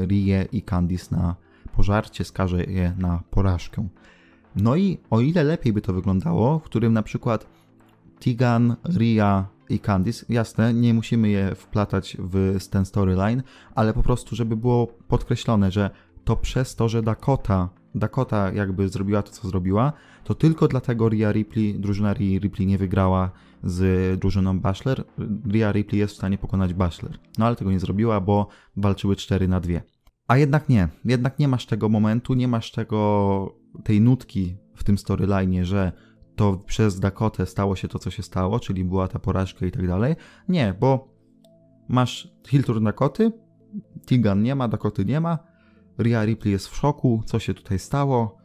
Rie 0.06 0.48
i 0.52 0.62
Candice 0.62 1.16
na 1.16 1.34
pożarcie, 1.76 2.24
skaże 2.24 2.64
je 2.64 2.94
na 2.98 3.22
porażkę. 3.30 3.88
No 4.62 4.76
i 4.76 4.98
o 5.10 5.20
ile 5.20 5.44
lepiej 5.44 5.72
by 5.72 5.80
to 5.80 5.92
wyglądało, 5.92 6.58
w 6.58 6.62
którym 6.62 6.92
na 6.92 7.02
przykład 7.02 7.46
Tigan, 8.20 8.76
Ria 8.98 9.46
i 9.68 9.80
Candice. 9.80 10.26
Jasne, 10.28 10.74
nie 10.74 10.94
musimy 10.94 11.28
je 11.28 11.54
wplatać 11.54 12.16
w 12.20 12.66
ten 12.70 12.84
storyline, 12.84 13.42
ale 13.74 13.92
po 13.92 14.02
prostu, 14.02 14.36
żeby 14.36 14.56
było 14.56 14.86
podkreślone, 14.86 15.70
że 15.70 15.90
to 16.24 16.36
przez 16.36 16.76
to, 16.76 16.88
że 16.88 17.02
Dakota, 17.02 17.68
Dakota 17.94 18.52
jakby 18.52 18.88
zrobiła 18.88 19.22
to, 19.22 19.30
co 19.30 19.48
zrobiła, 19.48 19.92
to 20.24 20.34
tylko 20.34 20.68
dlatego 20.68 21.08
Ria 21.08 21.32
Ripley, 21.32 21.80
drużyna 21.80 22.12
Ria 22.12 22.40
Ripley 22.40 22.66
nie 22.66 22.78
wygrała 22.78 23.30
z 23.64 24.20
drużyną 24.20 24.60
Bachelor. 24.60 25.04
Ria 25.52 25.72
Ripley 25.72 25.98
jest 25.98 26.14
w 26.14 26.16
stanie 26.16 26.38
pokonać 26.38 26.74
Bachelor. 26.74 27.18
No 27.38 27.46
ale 27.46 27.56
tego 27.56 27.70
nie 27.70 27.80
zrobiła, 27.80 28.20
bo 28.20 28.48
walczyły 28.76 29.16
4 29.16 29.48
na 29.48 29.60
2. 29.60 29.80
A 30.28 30.36
jednak 30.36 30.68
nie, 30.68 30.88
jednak 31.04 31.38
nie 31.38 31.48
masz 31.48 31.66
tego 31.66 31.88
momentu, 31.88 32.34
nie 32.34 32.48
masz 32.48 32.72
tego, 32.72 33.54
tej 33.84 34.00
nutki 34.00 34.56
w 34.74 34.84
tym 34.84 34.98
storyline, 34.98 35.64
że 35.64 35.92
to 36.36 36.56
przez 36.56 37.00
Dakotę 37.00 37.46
stało 37.46 37.76
się 37.76 37.88
to, 37.88 37.98
co 37.98 38.10
się 38.10 38.22
stało, 38.22 38.60
czyli 38.60 38.84
była 38.84 39.08
ta 39.08 39.18
porażka 39.18 39.66
i 39.66 39.70
tak 39.70 39.86
dalej. 39.86 40.16
Nie, 40.48 40.74
bo 40.80 41.14
masz 41.88 42.32
Hiltur 42.48 42.82
Dakoty, 42.82 43.32
Tigan 44.06 44.42
nie 44.42 44.54
ma, 44.54 44.68
Dakoty 44.68 45.04
nie 45.04 45.20
ma, 45.20 45.38
Ria 45.98 46.24
Ripley 46.24 46.52
jest 46.52 46.68
w 46.68 46.76
szoku, 46.76 47.22
co 47.26 47.38
się 47.38 47.54
tutaj 47.54 47.78
stało, 47.78 48.37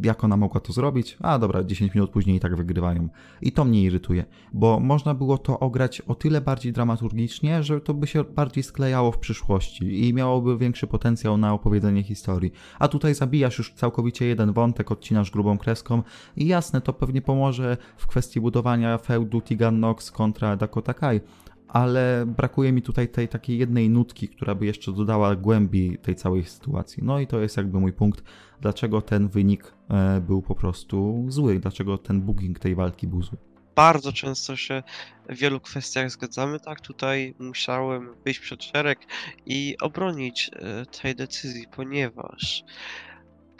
jak 0.00 0.24
ona 0.24 0.36
mogła 0.36 0.60
to 0.60 0.72
zrobić? 0.72 1.16
A 1.20 1.38
dobra, 1.38 1.64
10 1.64 1.94
minut 1.94 2.10
później 2.10 2.36
i 2.36 2.40
tak 2.40 2.56
wygrywają. 2.56 3.08
I 3.42 3.52
to 3.52 3.64
mnie 3.64 3.82
irytuje, 3.82 4.24
bo 4.52 4.80
można 4.80 5.14
było 5.14 5.38
to 5.38 5.60
ograć 5.60 6.00
o 6.00 6.14
tyle 6.14 6.40
bardziej 6.40 6.72
dramaturgicznie, 6.72 7.62
że 7.62 7.80
to 7.80 7.94
by 7.94 8.06
się 8.06 8.24
bardziej 8.24 8.62
sklejało 8.62 9.12
w 9.12 9.18
przyszłości 9.18 10.08
i 10.08 10.14
miałoby 10.14 10.58
większy 10.58 10.86
potencjał 10.86 11.36
na 11.36 11.52
opowiedzenie 11.52 12.02
historii. 12.02 12.52
A 12.78 12.88
tutaj 12.88 13.14
zabijasz 13.14 13.58
już 13.58 13.72
całkowicie 13.72 14.26
jeden 14.26 14.52
wątek, 14.52 14.92
odcinasz 14.92 15.30
grubą 15.30 15.58
kreską 15.58 16.02
i 16.36 16.46
jasne, 16.46 16.80
to 16.80 16.92
pewnie 16.92 17.22
pomoże 17.22 17.76
w 17.96 18.06
kwestii 18.06 18.40
budowania 18.40 18.98
feudu 18.98 19.42
Tigan 19.42 19.80
Nox 19.80 20.10
kontra 20.10 20.56
Dakota 20.56 20.94
Kai, 20.94 21.20
ale 21.68 22.24
brakuje 22.26 22.72
mi 22.72 22.82
tutaj 22.82 23.08
tej 23.08 23.28
takiej 23.28 23.58
jednej 23.58 23.90
nutki, 23.90 24.28
która 24.28 24.54
by 24.54 24.66
jeszcze 24.66 24.92
dodała 24.92 25.36
głębi 25.36 25.98
tej 25.98 26.14
całej 26.14 26.44
sytuacji. 26.44 27.02
No 27.02 27.20
i 27.20 27.26
to 27.26 27.40
jest 27.40 27.56
jakby 27.56 27.80
mój 27.80 27.92
punkt, 27.92 28.22
dlaczego 28.60 29.02
ten 29.02 29.28
wynik 29.28 29.74
e, 29.90 30.20
był 30.20 30.42
po 30.42 30.54
prostu 30.54 31.26
zły, 31.28 31.58
dlaczego 31.58 31.98
ten 31.98 32.20
booking 32.20 32.58
tej 32.58 32.74
walki 32.74 33.06
był 33.06 33.22
zły. 33.22 33.38
Bardzo 33.76 34.12
często 34.12 34.56
się 34.56 34.82
w 35.28 35.36
wielu 35.36 35.60
kwestiach 35.60 36.10
zgadzamy, 36.10 36.60
tak? 36.60 36.80
Tutaj 36.80 37.34
musiałem 37.38 38.14
wyjść 38.24 38.40
przed 38.40 38.64
szereg 38.64 38.98
i 39.46 39.76
obronić 39.80 40.50
e, 40.52 40.86
tej 40.86 41.14
decyzji, 41.14 41.66
ponieważ 41.76 42.64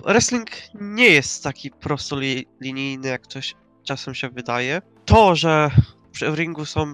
wrestling 0.04 0.50
nie 0.74 1.06
jest 1.06 1.44
taki 1.44 1.70
prostolinijny, 1.70 3.08
jak 3.08 3.26
to 3.26 3.40
czasem 3.82 4.14
się 4.14 4.28
wydaje. 4.28 4.82
To, 5.04 5.34
że 5.34 5.70
w 6.12 6.34
ringu 6.34 6.64
są 6.64 6.92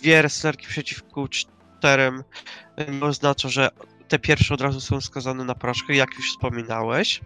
dwie 0.00 0.18
wrestlerki 0.18 0.66
przeciwko 0.66 1.28
czterem 1.28 2.24
nie 2.88 3.00
oznacza, 3.00 3.48
że 3.48 3.70
te 4.08 4.18
pierwsze 4.18 4.54
od 4.54 4.60
razu 4.60 4.80
są 4.80 5.00
skazane 5.00 5.44
na 5.44 5.54
porażkę, 5.54 5.94
jak 5.94 6.14
już 6.16 6.30
wspominałeś, 6.30 7.20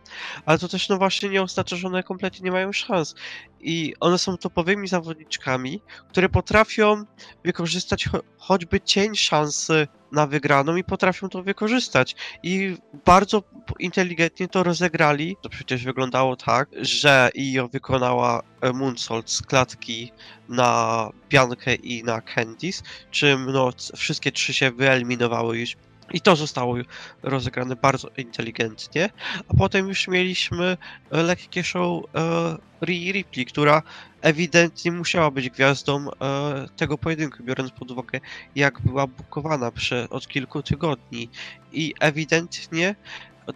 ale 0.46 0.58
to 0.58 0.68
też 0.68 0.88
no 0.88 0.98
właśnie 0.98 1.28
nie 1.28 1.42
oznacza, 1.42 1.76
że 1.76 1.86
one 1.86 2.02
kompletnie 2.02 2.44
nie 2.44 2.50
mają 2.50 2.72
szans. 2.72 3.14
I 3.60 3.94
one 4.00 4.18
są 4.18 4.36
topowymi 4.36 4.88
zawodniczkami, 4.88 5.82
które 6.08 6.28
potrafią 6.28 7.04
wykorzystać 7.44 8.04
cho 8.04 8.20
choćby 8.38 8.80
cień 8.80 9.16
szansy 9.16 9.88
na 10.12 10.26
wygraną 10.26 10.76
i 10.76 10.84
potrafią 10.84 11.28
to 11.28 11.42
wykorzystać. 11.42 12.16
I 12.42 12.76
bardzo 13.04 13.42
inteligentnie 13.78 14.48
to 14.48 14.62
rozegrali. 14.62 15.36
To 15.42 15.48
przecież 15.48 15.84
wyglądało 15.84 16.36
tak, 16.36 16.68
że 16.80 17.30
Io 17.34 17.68
wykonała 17.68 18.42
e, 18.60 18.72
moonsault 18.72 19.30
z 19.30 19.42
klatki 19.42 20.12
na 20.48 21.08
Biankę 21.28 21.74
i 21.74 22.04
na 22.04 22.20
Candice, 22.20 22.82
czym 23.10 23.52
no, 23.52 23.70
wszystkie 23.96 24.32
trzy 24.32 24.54
się 24.54 24.70
wyeliminowały 24.70 25.58
już 25.58 25.76
i 26.12 26.20
to 26.20 26.36
zostało 26.36 26.76
rozegrane 27.22 27.76
bardzo 27.76 28.08
inteligentnie. 28.16 29.10
A 29.48 29.54
potem 29.54 29.88
już 29.88 30.08
mieliśmy 30.08 30.76
e, 31.10 31.22
lekkie 31.22 31.64
show 31.64 32.04
e, 32.04 32.56
Rhea 32.86 33.12
Ripley, 33.12 33.46
która 33.46 33.82
ewidentnie 34.22 34.92
musiała 34.92 35.30
być 35.30 35.50
gwiazdą 35.50 36.10
e, 36.10 36.68
tego 36.76 36.98
pojedynku, 36.98 37.42
biorąc 37.42 37.70
pod 37.70 37.90
uwagę, 37.90 38.20
jak 38.54 38.80
była 38.80 39.06
bukowana 39.06 39.72
od 40.10 40.28
kilku 40.28 40.62
tygodni. 40.62 41.28
I 41.72 41.94
ewidentnie 42.00 42.94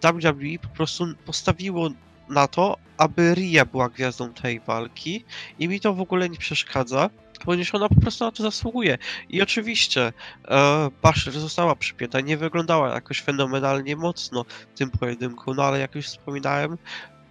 WWE 0.02 0.58
po 0.62 0.68
prostu 0.68 1.06
postawiło 1.26 1.90
na 2.28 2.48
to, 2.48 2.76
aby 2.98 3.34
Ria 3.34 3.64
była 3.64 3.88
gwiazdą 3.88 4.32
tej 4.32 4.60
walki 4.60 5.24
i 5.58 5.68
mi 5.68 5.80
to 5.80 5.94
w 5.94 6.00
ogóle 6.00 6.28
nie 6.28 6.38
przeszkadza, 6.38 7.10
ponieważ 7.38 7.74
ona 7.74 7.88
po 7.88 8.00
prostu 8.00 8.24
na 8.24 8.30
to 8.30 8.42
zasługuje. 8.42 8.98
I 9.28 9.42
oczywiście 9.42 10.12
e, 10.48 10.90
Basher 11.02 11.32
została 11.32 11.76
przypięta, 11.76 12.20
nie 12.20 12.36
wyglądała 12.36 12.94
jakoś 12.94 13.20
fenomenalnie 13.20 13.96
mocno 13.96 14.44
w 14.74 14.78
tym 14.78 14.90
pojedynku, 14.90 15.54
no 15.54 15.64
ale 15.64 15.78
jak 15.78 15.94
już 15.94 16.06
wspominałem, 16.06 16.78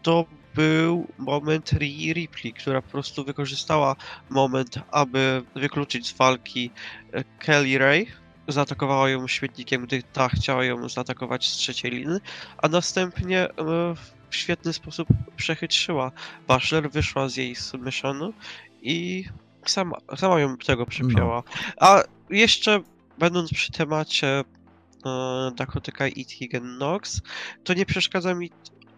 to 0.01 0.25
był 0.55 1.07
moment 1.17 1.73
Rhea 1.73 2.13
Ripley, 2.13 2.53
która 2.53 2.81
po 2.81 2.89
prostu 2.89 3.23
wykorzystała 3.23 3.95
moment, 4.29 4.79
aby 4.91 5.43
wykluczyć 5.55 6.07
z 6.07 6.13
walki 6.13 6.71
e, 7.11 7.23
Kelly 7.39 7.77
Ray, 7.77 8.07
zaatakowała 8.47 9.09
ją 9.09 9.27
śmietnikiem, 9.27 9.85
gdy 9.85 10.03
ta 10.03 10.29
chciała 10.29 10.65
ją 10.65 10.89
zaatakować 10.89 11.49
z 11.49 11.51
trzeciej 11.51 11.91
liny, 11.91 12.19
a 12.57 12.67
następnie 12.67 13.39
e, 13.39 13.53
w 14.29 14.35
świetny 14.35 14.73
sposób 14.73 15.07
przechytrzyła 15.35 16.11
Baszler, 16.47 16.91
wyszła 16.91 17.29
z 17.29 17.37
jej 17.37 17.55
submissionu 17.55 18.33
i 18.81 19.25
sama, 19.69 19.97
sama 20.17 20.39
ją 20.39 20.57
tego 20.57 20.85
przypięła. 20.85 21.35
No. 21.35 21.43
A 21.79 22.03
jeszcze 22.29 22.81
będąc 23.19 23.53
przy 23.53 23.71
temacie 23.71 24.43
e, 25.05 25.51
Dakota 25.55 25.91
Kai 25.91 26.21
i 26.21 26.25
Tegan 26.25 26.77
Nox, 26.77 27.21
to 27.63 27.73
nie 27.73 27.85
przeszkadza 27.85 28.33
mi 28.33 28.51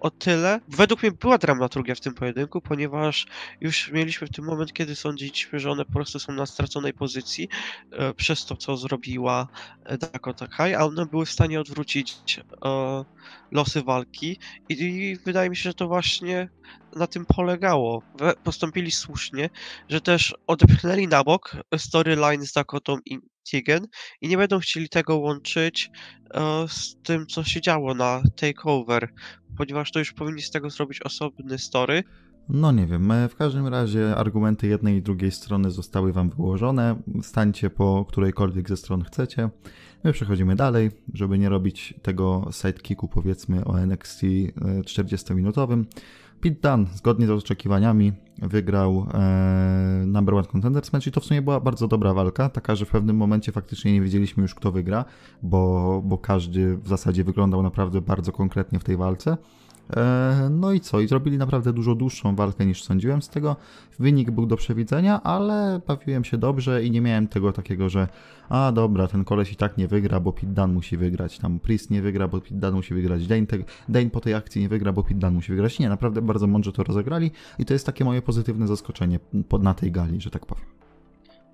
o 0.06 0.12
tyle. 0.12 0.60
Według 0.68 1.04
mnie 1.04 1.12
była 1.12 1.38
dramaturgia 1.38 1.96
w 1.96 2.00
tym 2.00 2.14
pojedynku, 2.14 2.62
ponieważ 2.62 3.26
już 3.62 3.92
mieliśmy 3.92 4.28
w 4.28 4.32
tym 4.32 4.46
moment, 4.46 4.74
kiedy 4.74 4.96
sądziliśmy, 4.96 5.60
że 5.60 5.72
one 5.72 5.86
po 5.86 5.92
prostu 5.92 6.20
są 6.20 6.34
na 6.34 6.46
straconej 6.46 6.94
pozycji 6.94 7.48
e, 7.92 8.14
przez 8.14 8.46
to, 8.46 8.56
co 8.58 8.78
zrobiła 8.78 9.48
e, 9.86 9.98
Dakota 9.98 10.48
Kai, 10.48 10.74
a 10.74 10.86
one 10.86 11.06
były 11.06 11.26
w 11.26 11.32
stanie 11.32 11.60
odwrócić 11.60 12.18
e, 12.40 13.06
losy 13.52 13.82
walki 13.82 14.40
i, 14.70 14.74
i 14.74 15.18
wydaje 15.26 15.50
mi 15.50 15.56
się, 15.56 15.64
że 15.64 15.74
to 15.74 15.88
właśnie 15.88 16.50
na 16.96 17.08
tym 17.08 17.26
polegało. 17.26 18.02
Postąpili 18.44 18.92
słusznie, 18.92 19.50
że 19.90 20.02
też 20.02 20.36
odepchnęli 20.48 21.08
na 21.08 21.24
bok 21.24 21.58
storyline 21.78 22.46
z 22.46 22.54
Dakotą 22.54 22.98
i 23.06 23.20
Tigen 23.52 23.88
i 24.22 24.28
nie 24.28 24.38
będą 24.38 24.60
chcieli 24.60 24.90
tego 24.90 25.18
łączyć 25.18 25.92
e, 26.34 26.68
z 26.68 26.96
tym, 27.04 27.28
co 27.28 27.44
się 27.44 27.62
działo 27.62 27.94
na 27.94 28.22
Takeover, 28.36 29.14
ponieważ 29.58 29.92
to 29.92 30.00
już 30.00 30.14
powinni 30.14 30.42
z 30.42 30.52
tego 30.52 30.70
zrobić 30.70 31.02
osobny 31.02 31.58
story. 31.58 32.04
No 32.50 32.72
nie 32.72 32.86
wiem, 32.86 33.12
e, 33.12 33.30
w 33.30 33.36
każdym 33.36 33.68
razie 33.68 34.16
argumenty 34.16 34.68
jednej 34.68 34.98
i 34.98 35.02
drugiej 35.02 35.32
strony 35.32 35.72
zostały 35.72 36.14
wam 36.14 36.30
wyłożone. 36.30 36.96
Stańcie 37.22 37.70
po 37.70 38.06
którejkolwiek 38.10 38.70
ze 38.70 38.78
stron 38.78 39.04
chcecie. 39.04 39.50
My 40.04 40.14
przechodzimy 40.14 40.56
dalej, 40.56 40.92
żeby 41.14 41.40
nie 41.40 41.50
robić 41.50 41.94
tego 42.02 42.50
sidekicku 42.52 43.08
powiedzmy 43.08 43.66
o 43.66 43.80
NXT 43.80 44.22
40-minutowym. 44.86 45.86
Pete 46.46 46.70
Dunne, 46.70 46.88
zgodnie 46.94 47.28
z 47.28 47.30
oczekiwaniami, 47.30 48.14
wygrał 48.38 49.08
e, 49.14 50.04
Number 50.06 50.36
One 50.36 50.48
Contenders 50.48 50.94
match 50.94 51.08
i 51.08 51.12
to 51.12 51.22
w 51.22 51.26
sumie 51.26 51.42
była 51.42 51.60
bardzo 51.60 51.88
dobra 51.88 52.14
walka, 52.14 52.50
taka, 52.50 52.76
że 52.76 52.86
w 52.86 52.90
pewnym 52.90 53.18
momencie 53.18 53.52
faktycznie 53.52 53.94
nie 53.94 54.02
wiedzieliśmy 54.02 54.42
już 54.42 54.56
kto 54.56 54.72
wygra, 54.72 55.06
bo, 55.44 56.02
bo 56.06 56.18
każdy 56.18 56.78
w 56.78 56.88
zasadzie 56.88 57.24
wyglądał 57.24 57.64
naprawdę 57.64 58.02
bardzo 58.02 58.32
konkretnie 58.32 58.80
w 58.80 58.84
tej 58.84 58.98
walce. 58.98 59.38
E, 59.98 60.50
no 60.52 60.72
i 60.72 60.80
co? 60.80 61.00
I 61.00 61.08
zrobili 61.08 61.38
naprawdę 61.38 61.74
dużo 61.74 61.96
dłuższą 61.96 62.36
walkę 62.36 62.66
niż 62.66 62.84
sądziłem 62.84 63.22
z 63.22 63.30
tego. 63.30 63.56
Wynik 64.00 64.32
był 64.32 64.46
do 64.46 64.56
przewidzenia, 64.56 65.24
ale 65.24 65.82
bawiłem 65.88 66.24
się 66.24 66.38
dobrze 66.38 66.84
i 66.84 66.92
nie 66.92 67.02
miałem 67.02 67.28
tego 67.28 67.52
takiego, 67.52 67.90
że 67.90 68.08
a 68.50 68.72
dobra, 68.72 69.08
ten 69.08 69.24
koleś 69.24 69.52
i 69.52 69.56
tak 69.56 69.78
nie 69.78 69.88
wygra, 69.88 70.20
bo 70.20 70.32
Pit 70.32 70.54
Dan 70.54 70.74
musi 70.74 70.98
wygrać. 70.98 71.40
Tam 71.40 71.60
Priest 71.60 71.92
nie 71.92 72.02
wygra, 72.02 72.28
bo 72.28 72.42
Pit 72.42 72.60
Dan 72.60 72.74
musi 72.74 72.94
wygrać. 72.94 73.28
Dane, 73.28 73.46
te, 73.46 73.58
Dane 73.90 74.10
po 74.10 74.22
tej 74.22 74.34
akcji 74.34 74.62
nie 74.62 74.70
wygra, 74.70 74.94
bo 74.94 75.04
Pit 75.04 75.18
Dan 75.18 75.34
musi 75.34 75.52
wygrać. 75.52 75.80
Nie, 75.80 75.90
naprawdę 75.90 76.22
bardzo 76.22 76.48
mądrze 76.48 76.72
to 76.72 76.84
rozegrali 76.84 77.32
i 77.60 77.66
to 77.66 77.74
jest 77.74 77.86
takie 77.86 78.06
moje 78.06 78.22
pozytywne 78.22 78.68
zaskoczenie 78.68 79.20
na 79.62 79.74
tej 79.74 79.92
gali, 79.92 80.22
że 80.22 80.30
tak 80.30 80.46
powiem. 80.46 80.85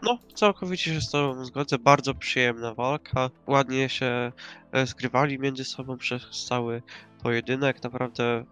No, 0.04 0.20
całkowicie 0.36 0.94
się 0.94 1.02
z 1.02 1.10
Tobą 1.10 1.46
zgodzę. 1.46 1.80
Bardzo 1.80 2.14
przyjemna 2.14 2.74
walka. 2.74 3.30
Ładnie 3.48 3.90
się 3.90 4.32
e, 4.72 4.86
zgrywali 4.86 5.40
między 5.40 5.66
sobą 5.66 5.98
przez 5.98 6.46
cały 6.48 6.82
pojedynek. 7.24 7.84
Naprawdę 7.84 8.46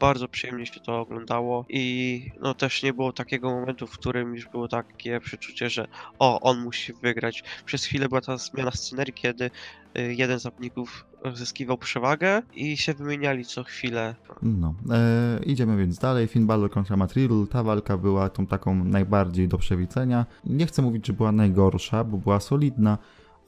bardzo 0.00 0.28
przyjemnie 0.28 0.66
się 0.66 0.80
to 0.80 1.00
oglądało 1.00 1.64
i 1.68 2.30
no 2.42 2.54
też 2.54 2.82
nie 2.82 2.92
było 2.92 3.12
takiego 3.12 3.50
momentu, 3.50 3.86
w 3.86 3.98
którym 3.98 4.34
już 4.34 4.48
było 4.48 4.68
takie 4.68 5.20
przeczucie, 5.20 5.70
że 5.70 5.86
o, 6.18 6.40
on 6.40 6.62
musi 6.62 6.92
wygrać. 6.92 7.44
Przez 7.64 7.84
chwilę 7.84 8.08
była 8.08 8.20
ta 8.20 8.36
zmiana 8.36 8.70
scenerii, 8.70 9.14
kiedy 9.14 9.50
y, 9.98 10.14
jeden 10.14 10.38
z 10.38 10.42
zawodników 10.42 11.06
zyskiwał 11.34 11.78
przewagę 11.78 12.42
i 12.54 12.76
się 12.76 12.94
wymieniali 12.94 13.44
co 13.44 13.64
chwilę. 13.64 14.14
No, 14.42 14.74
e, 14.90 15.40
idziemy 15.46 15.76
więc 15.76 15.98
dalej. 15.98 16.26
Finn 16.26 16.46
Balor 16.46 16.70
kontra 16.70 16.96
Matt 16.96 17.12
Riddle. 17.12 17.46
Ta 17.46 17.62
walka 17.62 17.96
była 17.96 18.30
tą 18.30 18.46
taką 18.46 18.84
najbardziej 18.84 19.48
do 19.48 19.58
przewidzenia. 19.58 20.26
Nie 20.44 20.66
chcę 20.66 20.82
mówić, 20.82 21.06
że 21.06 21.12
była 21.12 21.32
najgorsza, 21.32 22.04
bo 22.04 22.18
była 22.18 22.40
solidna, 22.40 22.98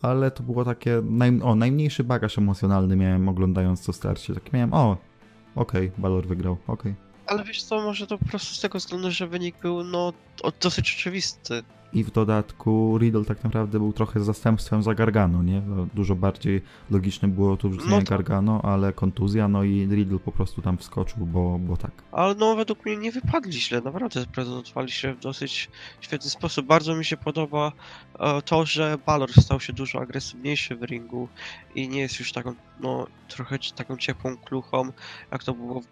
ale 0.03 0.31
to 0.31 0.43
było 0.43 0.65
takie, 0.65 1.03
naj, 1.05 1.41
o, 1.43 1.55
najmniejszy 1.55 2.05
bagaż 2.05 2.39
emocjonalny 2.39 2.97
miałem 2.97 3.29
oglądając 3.29 3.87
to 3.87 3.93
starcie. 3.93 4.35
Tak 4.35 4.53
miałem, 4.53 4.75
o, 4.75 4.97
okej, 5.57 5.87
okay, 5.87 6.03
Balor 6.03 6.27
wygrał, 6.27 6.57
okej. 6.67 6.93
Okay. 6.93 6.95
Ale 7.27 7.45
wiesz 7.45 7.63
co, 7.63 7.83
może 7.83 8.07
to 8.07 8.19
po 8.19 8.25
prostu 8.25 8.55
z 8.55 8.61
tego 8.61 8.79
względu, 8.79 9.11
że 9.11 9.27
wynik 9.27 9.57
był, 9.63 9.85
no, 9.85 10.13
dosyć 10.61 10.95
oczywisty. 10.99 11.63
I 11.93 12.05
w 12.05 12.11
dodatku 12.11 12.99
Riddle 12.99 13.25
tak 13.25 13.45
naprawdę 13.45 13.79
był 13.79 13.93
trochę 13.93 14.21
zastępstwem 14.21 14.83
za 14.83 14.95
Gargano, 14.95 15.43
nie? 15.43 15.63
Dużo 15.95 16.15
bardziej 16.15 16.63
logiczne 16.91 17.29
było 17.29 17.57
tu 17.57 17.71
wrzucenie 17.71 17.91
No 17.91 17.99
tak. 17.99 18.09
Gargano, 18.09 18.63
ale 18.63 18.93
kontuzja, 18.93 19.49
no 19.49 19.65
i 19.65 19.87
Riddle 19.87 20.19
po 20.19 20.33
prostu 20.33 20.63
tam 20.63 20.79
wskoczył, 20.79 21.27
bo, 21.27 21.59
bo 21.59 21.77
tak. 21.77 21.91
Ale 22.13 22.35
no 22.35 22.57
według 22.57 22.85
mnie 22.85 22.97
nie 22.97 23.13
wypadli 23.13 23.53
źle, 23.53 23.81
naprawdę 23.81 24.27
prezentowali 24.27 24.91
się 24.91 25.15
w 25.15 25.21
dosyć 25.21 25.71
świetny 26.01 26.31
sposób. 26.31 26.67
Bardzo 26.67 26.95
mi 26.95 27.05
się 27.05 27.17
podoba 27.17 27.73
e, 28.19 28.43
to, 28.43 28.67
że 28.67 28.99
Balor 29.07 29.33
stał 29.33 29.61
się 29.61 29.73
dużo 29.73 30.01
agresywniejszy 30.01 30.77
w 30.77 30.83
ringu 30.83 31.29
i 31.75 31.89
nie 31.89 32.01
jest 32.01 32.19
już 32.19 32.33
taką, 32.33 32.55
no 32.81 33.07
trochę 33.29 33.59
taką 33.77 33.97
ciepłą 33.97 34.37
kluchą, 34.37 34.93
jak 35.33 35.45
to 35.45 35.55
było 35.55 35.81
w 35.81 35.87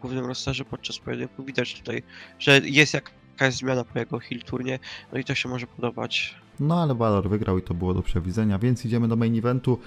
głównym, 0.00 0.26
rosterze 0.26 0.64
podczas 0.64 0.98
pojedynku. 0.98 1.44
Widać 1.44 1.74
tutaj, 1.74 2.02
że 2.38 2.60
jest 2.64 2.94
jakaś 3.40 3.54
zmiana 3.54 3.84
po 3.84 3.98
jego 3.98 4.18
heel 4.18 4.42
turnie, 4.42 4.78
no 5.12 5.18
i 5.18 5.24
to 5.24 5.34
się 5.34 5.48
może 5.48 5.66
podobać. 5.66 6.34
No 6.60 6.82
ale 6.82 6.94
Balor 6.94 7.28
wygrał 7.28 7.58
i 7.58 7.62
to 7.62 7.74
było 7.74 7.94
do 7.94 8.02
przewidzenia, 8.02 8.58
więc 8.58 8.84
idziemy 8.84 9.08
do 9.08 9.16
main 9.16 9.38
eventu 9.38 9.78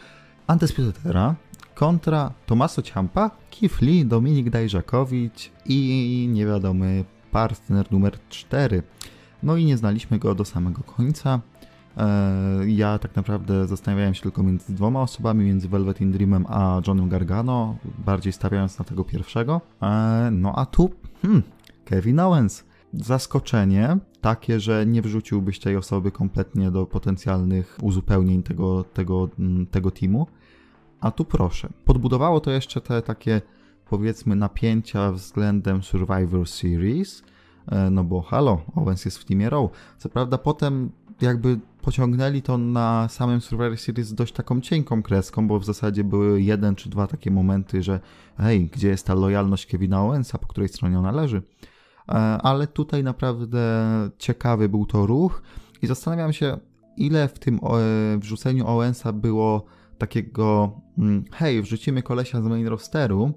Undisputed 0.48 1.05
Era 1.05 1.36
kontra 1.75 2.31
Tomaso 2.45 2.81
Ciampa, 2.81 3.31
Keith 3.51 3.81
Lee, 3.81 4.05
Dominik 4.05 4.50
Dajrzakowicz 4.50 5.51
i 5.65 6.29
niewiadomy 6.31 7.05
partner 7.31 7.91
numer 7.91 8.13
4. 8.29 8.83
No 9.43 9.57
i 9.57 9.65
nie 9.65 9.77
znaliśmy 9.77 10.19
go 10.19 10.36
do 10.36 10.45
samego 10.45 10.83
końca. 10.83 11.39
Eee, 11.98 12.75
Ja 12.77 13.00
tak 13.00 13.15
naprawdę 13.15 13.67
zastanawiałem 13.67 14.13
się 14.13 14.22
tylko 14.22 14.43
między 14.43 14.74
dwoma 14.75 15.01
osobami, 15.01 15.45
między 15.45 15.69
Velvet 15.69 16.01
in 16.01 16.12
Dreamem 16.12 16.45
a 16.50 16.81
Johnem 16.88 17.10
Gargano, 17.10 17.77
bardziej 18.05 18.33
stawiając 18.33 18.79
na 18.79 18.86
tego 18.86 19.03
pierwszego. 19.03 19.62
Eee, 19.81 20.31
No 20.31 20.53
a 20.55 20.65
tu, 20.65 20.89
hmm, 21.22 21.43
Kevin 21.86 22.19
Owens. 22.19 22.63
Zaskoczenie 22.93 23.97
takie, 24.21 24.59
że 24.59 24.85
nie 24.85 25.01
wrzuciłbyś 25.01 25.59
tej 25.59 25.77
osoby 25.77 26.12
kompletnie 26.12 26.71
do 26.71 26.85
potencjalnych 26.85 27.77
uzupełnień 27.81 28.43
tego, 28.43 28.83
tego, 28.83 29.29
mm, 29.39 29.65
tego 29.65 29.91
teamu. 29.91 30.27
A 31.01 31.12
tu 31.12 31.25
proszę. 31.25 31.69
Podbudowało 31.85 32.39
to 32.39 32.51
jeszcze 32.51 32.81
te 32.81 33.01
takie, 33.01 33.41
powiedzmy, 33.89 34.35
napięcia 34.35 35.12
względem 35.12 35.83
Survivor 35.83 36.47
Series. 36.47 37.23
E, 37.71 37.89
No 37.89 38.03
bo 38.03 38.21
halo, 38.21 38.62
Owens 38.75 39.05
jest 39.05 39.17
w 39.17 39.25
teamie 39.25 39.50
Raw. 39.50 39.69
Co 39.97 40.09
prawda 40.09 40.38
potem 40.38 40.91
jakby 41.21 41.59
pociągnęli 41.81 42.41
to 42.41 42.57
na 42.57 43.07
samym 43.09 43.41
Survivor 43.41 43.77
Series 43.77 44.13
dość 44.13 44.33
taką 44.33 44.62
cienką 44.62 45.03
kreską, 45.03 45.47
bo 45.47 45.59
w 45.59 45.65
zasadzie 45.65 46.03
były 46.03 46.41
jeden 46.41 46.75
czy 46.75 46.89
dwa 46.89 47.07
takie 47.07 47.31
momenty, 47.31 47.83
że 47.83 48.00
hej, 48.38 48.69
gdzie 48.73 48.88
jest 48.88 49.07
ta 49.07 49.13
lojalność 49.13 49.65
Kevina 49.65 50.03
Owensa, 50.03 50.38
po 50.38 50.47
której 50.47 50.69
stronie 50.69 51.00
ona 51.00 51.12
leży. 51.12 51.41
E, 52.10 52.13
Ale 52.43 52.67
tutaj 52.67 53.03
naprawdę 53.03 53.60
ciekawy 54.17 54.69
był 54.69 54.86
to 54.86 55.05
ruch 55.05 55.41
i 55.81 55.88
zastanawiam 55.88 56.33
się, 56.33 56.57
ile 56.98 57.27
w 57.27 57.39
tym 57.39 57.60
e, 57.63 58.17
wrzuceniu 58.17 58.67
Owensa 58.67 59.13
było 59.13 59.65
takiego 59.98 60.72
mm, 60.98 61.24
hej, 61.31 61.62
wrzucimy 61.62 62.03
kolesia 62.03 62.41
z 62.41 62.45
main 62.45 62.67
rosteru, 62.67 63.33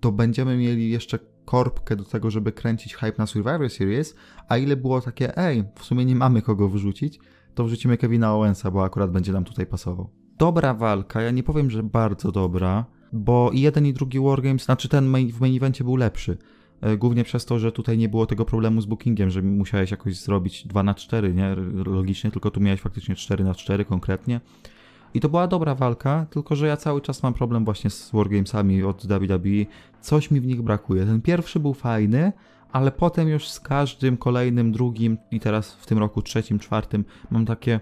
to 0.00 0.12
będziemy 0.12 0.56
mieli 0.56 0.90
jeszcze 0.90 1.18
korbkę 1.44 1.96
do 1.96 2.04
tego, 2.04 2.30
żeby 2.30 2.52
kręcić 2.52 2.94
hype 2.94 3.18
na 3.18 3.26
Survivor 3.26 3.70
Series, 3.70 4.14
a 4.48 4.56
ile 4.56 4.76
było 4.76 5.00
takie, 5.00 5.38
ej, 5.38 5.64
w 5.74 5.84
sumie 5.84 6.04
nie 6.04 6.16
mamy 6.16 6.42
kogo 6.42 6.68
wrzucić, 6.68 7.20
to 7.54 7.64
wrzucimy 7.64 7.96
Kevina 7.96 8.34
Owensa, 8.34 8.70
bo 8.70 8.84
akurat 8.84 9.10
będzie 9.10 9.32
nam 9.32 9.44
tutaj 9.44 9.66
pasował. 9.66 10.10
Dobra 10.38 10.74
walka, 10.74 11.22
ja 11.22 11.30
nie 11.30 11.42
powiem, 11.42 11.70
że 11.70 11.82
bardzo 11.82 12.32
dobra, 12.32 12.84
bo 13.12 13.50
i 13.52 13.60
jeden 13.60 13.86
i 13.86 13.92
drugi 13.92 14.20
Wargames, 14.20 14.64
znaczy 14.64 14.88
ten 14.88 15.06
w 15.32 15.40
main 15.40 15.56
evencie 15.56 15.84
był 15.84 15.96
lepszy. 15.96 16.38
E, 16.80 16.96
Głównie 16.96 17.24
przez 17.24 17.44
to, 17.44 17.58
że 17.58 17.72
tutaj 17.72 17.98
nie 17.98 18.08
było 18.08 18.26
tego 18.26 18.44
problemu 18.44 18.80
z 18.80 18.86
bookingiem, 18.86 19.30
że 19.30 19.42
musiałeś 19.42 19.90
jakoś 19.90 20.16
zrobić 20.16 20.66
2 20.66 20.82
na 20.82 20.94
4, 20.94 21.34
nie? 21.34 21.56
Logicznie, 21.86 22.30
tylko 22.30 22.50
tu 22.50 22.60
miałeś 22.60 22.80
faktycznie 22.80 23.14
4 23.14 23.44
na 23.44 23.54
4 23.54 23.84
konkretnie. 23.84 24.40
I 25.14 25.20
to 25.20 25.28
była 25.28 25.46
dobra 25.46 25.74
walka, 25.74 26.26
tylko 26.30 26.56
że 26.56 26.66
ja 26.66 26.76
cały 26.76 27.00
czas 27.00 27.22
mam 27.22 27.34
problem 27.34 27.64
właśnie 27.64 27.90
z 27.90 28.10
Wargamesami 28.10 28.82
od 28.82 29.06
WWE. 29.06 29.66
Coś 30.00 30.30
mi 30.30 30.40
w 30.40 30.46
nich 30.46 30.62
brakuje. 30.62 31.06
Ten 31.06 31.22
pierwszy 31.22 31.60
był 31.60 31.74
fajny, 31.74 32.32
ale 32.72 32.92
potem 32.92 33.28
już 33.28 33.48
z 33.48 33.60
każdym 33.60 34.16
kolejnym, 34.16 34.72
drugim 34.72 35.18
i 35.30 35.40
teraz 35.40 35.74
w 35.74 35.86
tym 35.86 35.98
roku 35.98 36.22
trzecim, 36.22 36.58
czwartym 36.58 37.04
mam 37.30 37.46
takie, 37.46 37.80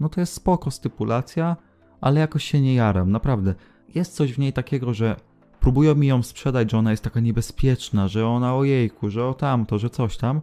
no 0.00 0.08
to 0.08 0.20
jest 0.20 0.32
spoko 0.32 0.70
stypulacja, 0.70 1.56
ale 2.00 2.20
jakoś 2.20 2.44
się 2.44 2.60
nie 2.60 2.74
jaram, 2.74 3.10
naprawdę. 3.10 3.54
Jest 3.94 4.14
coś 4.14 4.32
w 4.32 4.38
niej 4.38 4.52
takiego, 4.52 4.94
że 4.94 5.16
próbują 5.64 5.94
mi 5.94 6.06
ją 6.06 6.22
sprzedać, 6.22 6.70
że 6.70 6.78
ona 6.78 6.90
jest 6.90 7.04
taka 7.04 7.20
niebezpieczna, 7.20 8.08
że 8.08 8.26
ona 8.26 8.54
ojejku, 8.54 9.10
że 9.10 9.26
o 9.26 9.34
tamto, 9.34 9.78
że 9.78 9.90
coś 9.90 10.16
tam, 10.16 10.40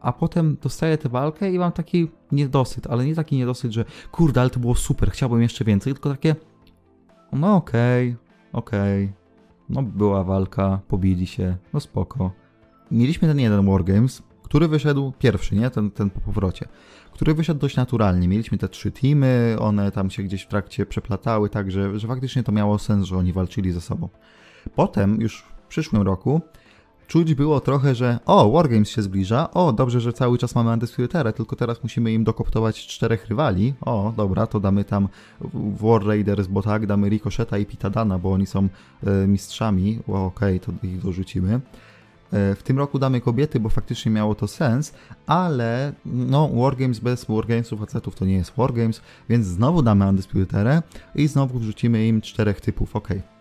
a 0.00 0.12
potem 0.12 0.56
dostaję 0.62 0.98
tę 0.98 1.08
walkę 1.08 1.52
i 1.52 1.58
mam 1.58 1.72
taki 1.72 2.08
niedosyt, 2.32 2.86
ale 2.86 3.06
nie 3.06 3.14
taki 3.14 3.36
niedosyt, 3.36 3.72
że 3.72 3.84
kurde, 4.12 4.40
ale 4.40 4.50
to 4.50 4.60
było 4.60 4.74
super, 4.74 5.10
chciałbym 5.10 5.42
jeszcze 5.42 5.64
więcej, 5.64 5.92
tylko 5.92 6.10
takie 6.10 6.36
no 7.32 7.56
okej, 7.56 8.16
okej, 8.52 9.12
no 9.68 9.82
była 9.82 10.24
walka, 10.24 10.80
pobili 10.88 11.26
się, 11.26 11.56
no 11.72 11.80
spoko. 11.80 12.32
Mieliśmy 12.90 13.28
ten 13.28 13.40
jeden 13.40 13.66
Wargames, 13.66 14.22
który 14.42 14.68
wyszedł 14.68 15.12
pierwszy, 15.18 15.54
nie? 15.54 15.70
Ten, 15.70 15.90
ten 15.90 16.10
po 16.10 16.20
powrocie, 16.20 16.68
który 17.12 17.34
wyszedł 17.34 17.60
dość 17.60 17.76
naturalnie. 17.76 18.28
Mieliśmy 18.28 18.58
te 18.58 18.68
trzy 18.68 18.90
teamy, 18.90 19.56
one 19.58 19.90
tam 19.90 20.10
się 20.10 20.22
gdzieś 20.22 20.42
w 20.42 20.48
trakcie 20.48 20.86
przeplatały, 20.86 21.50
tak, 21.50 21.70
że, 21.70 21.98
że 21.98 22.08
faktycznie 22.08 22.42
to 22.42 22.52
miało 22.52 22.78
sens, 22.78 23.06
że 23.06 23.16
oni 23.16 23.32
walczyli 23.32 23.72
ze 23.72 23.80
sobą. 23.80 24.08
Potem, 24.74 25.20
już 25.20 25.42
w 25.42 25.68
przyszłym 25.68 26.02
roku, 26.02 26.40
czuć 27.06 27.34
było 27.34 27.60
trochę, 27.60 27.94
że 27.94 28.18
o, 28.26 28.50
Wargames 28.50 28.88
się 28.88 29.02
zbliża, 29.02 29.50
o, 29.50 29.72
dobrze, 29.72 30.00
że 30.00 30.12
cały 30.12 30.38
czas 30.38 30.54
mamy 30.54 30.72
Undisputed 30.72 31.36
tylko 31.36 31.56
teraz 31.56 31.82
musimy 31.82 32.12
im 32.12 32.24
dokoptować 32.24 32.86
czterech 32.86 33.28
rywali, 33.28 33.74
o, 33.80 34.12
dobra, 34.16 34.46
to 34.46 34.60
damy 34.60 34.84
tam 34.84 35.08
War 35.54 36.06
Raiders, 36.06 36.46
bo 36.46 36.62
tak, 36.62 36.86
damy 36.86 37.08
Ricocheta 37.08 37.58
i 37.58 37.66
Pitadana, 37.66 38.18
bo 38.18 38.32
oni 38.32 38.46
są 38.46 38.68
e, 39.06 39.26
mistrzami, 39.26 39.98
okej, 40.08 40.60
to 40.60 40.72
ich 40.82 41.02
dorzucimy. 41.02 41.60
E, 42.32 42.54
W 42.54 42.62
tym 42.62 42.78
roku 42.78 42.98
damy 42.98 43.20
kobiety, 43.20 43.60
bo 43.60 43.68
faktycznie 43.68 44.12
miało 44.12 44.34
to 44.34 44.48
sens, 44.48 44.94
ale 45.26 45.92
no 46.06 46.48
Wargames 46.48 46.98
bez 46.98 47.24
Wargamesów 47.24 47.80
facetów 47.80 48.14
to 48.14 48.24
nie 48.24 48.34
jest 48.34 48.52
Wargames, 48.56 49.00
więc 49.28 49.46
znowu 49.46 49.82
damy 49.82 50.08
Undisputed 50.08 50.84
i 51.14 51.28
znowu 51.28 51.58
wrzucimy 51.58 52.06
im 52.06 52.20
czterech 52.20 52.60
typów, 52.60 52.96
okej. 52.96 53.39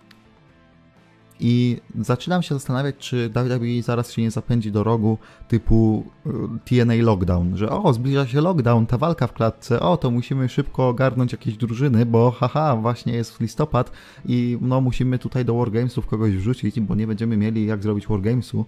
I 1.40 1.78
zaczynam 2.00 2.44
się 2.44 2.56
zastanawiać, 2.56 2.96
czy 2.98 3.30
WWE 3.30 3.84
zaraz 3.84 4.12
się 4.12 4.22
nie 4.22 4.32
zapędzi 4.32 4.72
do 4.72 4.84
rogu 4.84 5.18
typu 5.48 6.06
y, 6.26 6.30
TNA 6.66 6.94
Lockdown, 6.94 7.58
że 7.58 7.70
o, 7.70 7.94
zbliża 7.94 8.28
się 8.28 8.42
lockdown, 8.42 8.86
ta 8.86 8.98
walka 8.98 9.28
w 9.28 9.34
klatce, 9.34 9.80
o, 9.80 9.98
to 9.98 10.12
musimy 10.12 10.50
szybko 10.50 10.90
ogarnąć 10.90 11.32
jakieś 11.32 11.58
drużyny, 11.58 12.06
bo 12.06 12.32
haha, 12.32 12.76
właśnie 12.76 13.14
jest 13.14 13.40
listopad 13.40 13.92
i 14.26 14.58
no 14.62 14.82
musimy 14.82 15.20
tutaj 15.20 15.46
do 15.46 15.56
Wargamesów 15.56 16.08
kogoś 16.08 16.32
wrzucić, 16.32 16.80
bo 16.80 16.96
nie 16.96 17.08
będziemy 17.08 17.38
mieli 17.38 17.66
jak 17.66 17.84
zrobić 17.84 18.08
Wargamesu. 18.08 18.66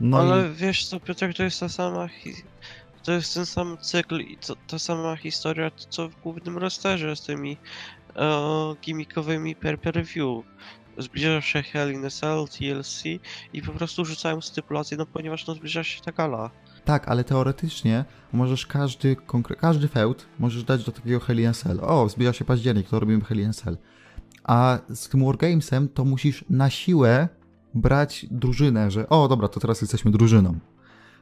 No 0.00 0.18
Ale 0.18 0.48
i 0.48 0.54
wiesz 0.54 0.86
co, 0.86 1.00
Piotr, 1.00 1.34
to 1.36 1.42
jest 1.42 1.60
ta 1.60 1.68
sama 1.68 2.08
to 3.04 3.12
jest 3.12 3.34
ten 3.34 3.46
sam 3.46 3.78
cykl 3.78 4.20
i 4.20 4.36
to, 4.36 4.56
ta 4.66 4.78
sama 4.78 5.16
historia, 5.16 5.70
co 5.88 6.08
w 6.08 6.20
głównym 6.20 6.58
rosterze 6.58 7.16
z 7.16 7.22
tymi 7.22 7.56
e, 8.16 8.74
gimmickowymi 8.82 9.56
per, 9.56 9.80
per 9.80 10.04
view. 10.04 10.44
Zbliża 10.98 11.40
się 11.40 11.62
Hell 11.62 11.92
in 11.92 12.04
a 12.06 12.10
Cell, 12.10 12.46
TLC 12.48 13.02
i 13.52 13.62
po 13.62 13.72
prostu 13.72 14.04
rzucają 14.04 14.40
stypulacje, 14.40 14.96
no 14.96 15.06
ponieważ 15.06 15.46
no 15.46 15.54
zbliża 15.54 15.84
się 15.84 16.00
ta 16.00 16.12
gala. 16.12 16.50
tak, 16.84 17.08
ale 17.08 17.24
teoretycznie 17.24 18.04
możesz 18.32 18.66
każdy, 18.66 19.16
każdy 19.58 19.88
feud 19.88 20.26
możesz 20.38 20.64
dać 20.64 20.84
do 20.84 20.92
takiego 20.92 21.20
Hell 21.20 21.40
in 21.40 21.46
a 21.46 21.52
Cell. 21.52 21.80
O, 21.82 22.08
zbliża 22.08 22.32
się 22.32 22.44
październik, 22.44 22.88
to 22.88 23.00
robimy 23.00 23.24
Hell 23.24 23.40
in 23.40 23.50
a 23.50 23.52
Cell. 23.52 23.78
A 24.44 24.78
z 24.94 25.08
tym 25.08 25.24
Wargamesem 25.24 25.88
to 25.88 26.04
musisz 26.04 26.44
na 26.50 26.70
siłę 26.70 27.28
brać 27.74 28.26
drużynę, 28.30 28.90
że 28.90 29.08
o, 29.08 29.28
dobra, 29.28 29.48
to 29.48 29.60
teraz 29.60 29.80
jesteśmy 29.80 30.10
drużyną. 30.10 30.58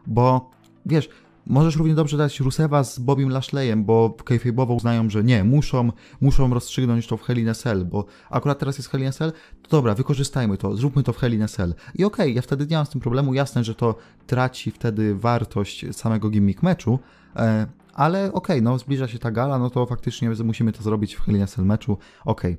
Bo, 0.07 0.51
wiesz, 0.87 1.09
możesz 1.47 1.77
równie 1.77 1.95
dobrze 1.95 2.17
dać 2.17 2.41
Rusewa 2.41 2.85
z 2.85 2.99
Bobim 2.99 3.31
Lashleyem, 3.31 3.85
bo 3.85 4.17
kayfabe'owo 4.25 4.77
uznają, 4.77 5.11
że 5.11 5.25
nie, 5.25 5.45
muszą, 5.45 5.93
muszą 6.21 6.55
rozstrzygnąć 6.55 7.07
to 7.07 7.17
w 7.17 7.23
Hell 7.23 7.39
in 7.39 7.49
a 7.49 7.55
Cell, 7.55 7.85
bo 7.85 8.05
akurat 8.31 8.59
teraz 8.59 8.79
jest 8.79 8.91
Hell 8.91 9.01
in 9.01 9.09
a 9.09 9.13
Cell, 9.13 9.33
to 9.63 9.71
dobra, 9.71 9.95
wykorzystajmy 9.95 10.57
to, 10.57 10.77
zróbmy 10.77 11.03
to 11.03 11.13
w 11.13 11.19
Hell 11.19 11.35
in 11.35 11.43
a 11.43 11.49
Cell. 11.49 11.75
I 11.95 12.05
okej, 12.05 12.35
ja 12.35 12.43
wtedy 12.43 12.67
nie 12.67 12.77
mam 12.77 12.87
z 12.87 12.91
tym 12.91 13.01
problemu, 13.01 13.35
jasne, 13.35 13.65
że 13.65 13.75
to 13.75 13.95
traci 14.27 14.71
wtedy 14.71 15.15
wartość 15.15 15.85
samego 15.93 16.31
gimmick 16.31 16.63
meczu, 16.63 16.99
e, 17.37 17.67
ale 17.95 18.33
okej, 18.33 18.63
no 18.63 18.79
zbliża 18.79 19.09
się 19.09 19.19
ta 19.19 19.31
gala, 19.31 19.59
no 19.59 19.71
to 19.71 19.87
faktycznie 19.87 20.31
musimy 20.45 20.73
to 20.73 20.83
zrobić 20.83 21.15
w 21.15 21.21
Hell 21.21 21.37
in 21.37 21.43
a 21.43 21.47
Cell 21.47 21.65
meczu, 21.65 21.99
okej. 22.25 22.59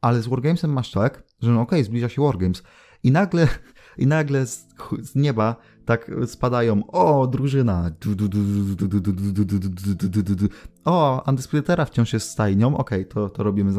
Ale 0.00 0.22
z 0.22 0.26
Wargamesem 0.26 0.72
masz 0.72 0.90
tak, 0.90 1.22
że 1.40 1.50
no 1.50 1.60
okej, 1.60 1.84
zbliża 1.84 2.08
się 2.08 2.22
Wargames 2.22 2.62
i 3.02 3.10
nagle, 3.10 3.48
i 3.98 4.06
nagle 4.06 4.46
z 5.02 5.14
nieba 5.14 5.56
tak 5.90 6.10
spadają, 6.26 6.86
o, 6.86 7.26
drużyna, 7.26 7.90
o, 10.84 11.24
Undisputedera 11.28 11.84
wciąż 11.84 12.12
jest 12.12 12.30
stajnią, 12.30 12.76
okej, 12.76 13.06
to, 13.06 13.28
to 13.28 13.42
robimy 13.42 13.72
z. 13.72 13.78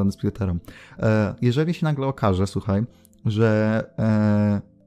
E, 1.00 1.36
jeżeli 1.42 1.74
się 1.74 1.86
nagle 1.86 2.08
okaże, 2.08 2.48
słuchaj, 2.48 2.84
że 3.26 3.84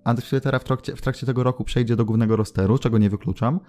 e, 0.06 0.58
w 0.58 0.64
trakcie, 0.64 0.96
w 0.96 1.00
trakcie 1.00 1.26
tego 1.26 1.42
roku 1.42 1.64
przejdzie 1.64 1.96
do 1.96 2.04
głównego 2.04 2.37
rosteru, 2.37 2.78
czego 2.78 2.98
nie 2.98 3.10
wykluczam, 3.10 3.60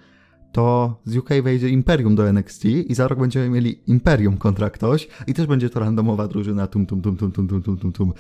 to 0.52 0.96
z 1.06 1.18
UK 1.18 1.30
wejdzie 1.44 1.70
Imperium 1.70 2.16
do 2.16 2.30
NXT 2.30 2.66
i 2.66 2.96
za 2.96 3.08
rok 3.08 3.20
będziemy 3.20 3.50
mieli 3.50 3.80
Imperium 3.88 4.38
kontra 4.38 4.70
ktoś 4.70 5.08
i 5.28 5.34
też 5.34 5.48
będzie 5.48 5.70
to 5.70 5.80
randomowa 5.80 6.28
drużyna 6.28 6.68
tum 6.68 6.86
tum 6.86 7.02
tum 7.02 7.18
tum 7.18 7.32
tum 7.32 7.48
tum 7.48 7.62
tum 7.62 7.78
tum 7.78 7.92
tum. 7.92 8.14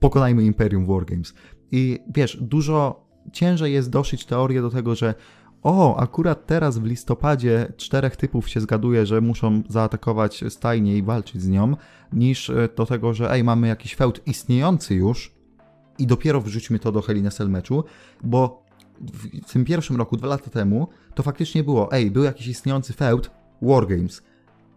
Pokonajmy 0.00 0.44
Imperium 0.44 0.86
Wargames. 0.86 1.34
I 1.72 1.98
wiesz, 2.14 2.38
dużo 2.40 3.01
ciężej 3.32 3.72
jest 3.72 3.90
doszyć 3.90 4.26
teorię 4.26 4.62
do 4.62 4.70
tego, 4.70 4.94
że 4.94 5.14
o, 5.62 5.96
akurat 5.96 6.46
teraz 6.46 6.78
w 6.78 6.84
listopadzie 6.84 7.72
czterech 7.76 8.16
typów 8.16 8.48
się 8.48 8.60
zgaduje, 8.60 9.06
że 9.06 9.20
muszą 9.20 9.62
zaatakować 9.68 10.44
stajnię 10.48 10.96
i 10.96 11.02
walczyć 11.02 11.42
z 11.42 11.48
nią, 11.48 11.76
niż 12.12 12.50
e, 12.50 12.68
do 12.76 12.86
tego, 12.86 13.14
że 13.14 13.32
ej, 13.32 13.44
mamy 13.44 13.68
jakiś 13.68 13.94
feud 13.96 14.20
istniejący 14.26 14.94
już 14.94 15.34
i 15.98 16.06
dopiero 16.06 16.40
wrzućmy 16.40 16.78
to 16.78 16.92
do 16.92 17.02
a 17.26 17.30
Cell 17.30 17.50
meczu, 17.50 17.84
bo 18.24 18.62
w 19.46 19.52
tym 19.52 19.64
pierwszym 19.64 19.96
roku, 19.96 20.16
dwa 20.16 20.28
lata 20.28 20.50
temu, 20.50 20.88
to 21.14 21.22
faktycznie 21.22 21.64
było, 21.64 21.92
ej, 21.92 22.10
był 22.10 22.22
jakiś 22.22 22.46
istniejący 22.46 22.92
feud, 22.92 23.30
Wargames, 23.62 24.22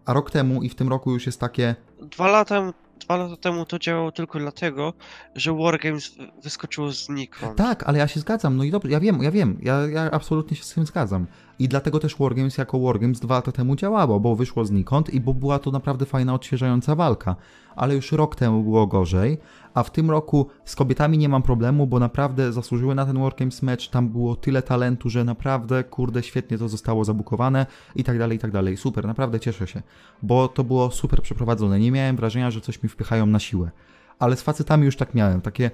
a 0.04 0.12
rok 0.12 0.30
temu 0.30 0.62
i 0.62 0.68
w 0.68 0.74
tym 0.74 0.88
roku 0.88 1.12
już 1.12 1.26
jest 1.26 1.40
takie... 1.40 1.74
Dwa 2.10 2.26
lata, 2.26 2.72
dwa 3.00 3.16
lata 3.16 3.36
temu 3.36 3.64
to 3.64 3.78
działało 3.78 4.12
tylko 4.12 4.38
dlatego, 4.38 4.92
że 5.34 5.52
Wargames 5.52 6.16
wyskoczyło 6.42 6.92
znikąd. 6.92 7.56
Tak, 7.56 7.82
ale 7.82 7.98
ja 7.98 8.08
się 8.08 8.20
zgadzam, 8.20 8.56
no 8.56 8.64
i 8.64 8.70
dobrze, 8.70 8.90
ja 8.90 9.00
wiem, 9.00 9.22
ja 9.22 9.30
wiem, 9.30 9.58
ja, 9.62 9.86
ja 9.86 10.10
absolutnie 10.10 10.56
się 10.56 10.64
z 10.64 10.74
tym 10.74 10.86
zgadzam. 10.86 11.26
I 11.58 11.68
dlatego 11.68 11.98
też 11.98 12.16
Wargames 12.16 12.58
jako 12.58 12.80
Wargames 12.80 13.20
dwa 13.20 13.34
lata 13.34 13.52
temu 13.52 13.76
działało, 13.76 14.20
bo 14.20 14.36
wyszło 14.36 14.64
znikąd 14.64 15.14
i 15.14 15.20
bo 15.20 15.34
była 15.34 15.58
to 15.58 15.70
naprawdę 15.70 16.06
fajna, 16.06 16.34
odświeżająca 16.34 16.94
walka. 16.94 17.36
Ale 17.76 17.94
już 17.94 18.12
rok 18.12 18.36
temu 18.36 18.62
było 18.62 18.86
gorzej, 18.86 19.38
a 19.74 19.82
w 19.82 19.90
tym 19.90 20.10
roku 20.10 20.46
z 20.64 20.76
kobietami 20.76 21.18
nie 21.18 21.28
mam 21.28 21.42
problemu, 21.42 21.86
bo 21.86 21.98
naprawdę 21.98 22.52
zasłużyły 22.52 22.94
na 22.94 23.06
ten 23.06 23.18
Wargames 23.18 23.62
match, 23.62 23.88
tam 23.88 24.08
było 24.08 24.36
tyle 24.36 24.62
talentu, 24.62 25.10
że 25.10 25.24
naprawdę, 25.24 25.84
kurde, 25.84 26.22
świetnie 26.22 26.58
to 26.58 26.68
zostało 26.68 27.04
zabukowane 27.04 27.66
i 27.94 28.04
tak 28.04 28.18
dalej, 28.18 28.36
i 28.36 28.40
tak 28.40 28.50
dalej. 28.50 28.76
Super, 28.76 29.06
naprawdę 29.06 29.40
cieszę 29.40 29.66
się, 29.66 29.82
bo 30.22 30.48
to 30.48 30.64
było 30.64 30.90
super 30.90 31.22
przeprowadzone. 31.22 31.80
Nie 31.80 31.92
miałem 31.92 32.16
wrażenia, 32.16 32.50
że 32.50 32.60
coś 32.60 32.82
mi 32.82 32.85
wpychają 32.88 33.26
na 33.26 33.38
siłę. 33.38 33.70
Ale 34.18 34.36
z 34.36 34.42
facetami 34.42 34.84
już 34.84 34.96
tak 34.96 35.14
miałem, 35.14 35.40
takie 35.40 35.70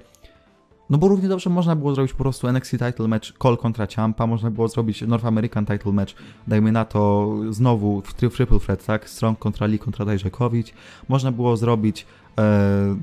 no 0.89 0.97
bo 0.97 1.07
równie 1.07 1.29
dobrze 1.29 1.49
można 1.49 1.75
było 1.75 1.95
zrobić 1.95 2.13
po 2.13 2.23
prostu 2.23 2.47
NXT 2.47 2.71
title 2.71 3.07
match 3.07 3.33
Cole 3.37 3.57
kontra 3.57 3.87
Ciampa, 3.87 4.27
można 4.27 4.51
było 4.51 4.67
zrobić 4.67 5.01
North 5.01 5.25
American 5.25 5.65
title 5.65 5.91
match, 5.91 6.13
dajmy 6.47 6.71
na 6.71 6.85
to 6.85 7.31
znowu 7.49 8.01
w 8.01 8.13
triple 8.13 8.59
threat, 8.59 8.85
tak? 8.85 9.09
Strong 9.09 9.39
kontra 9.39 9.67
Lee 9.67 9.79
kontra 9.79 10.05
Dajrzakowicz. 10.05 10.73
Można 11.09 11.31
było 11.31 11.57
zrobić 11.57 12.05
e, 12.37 12.95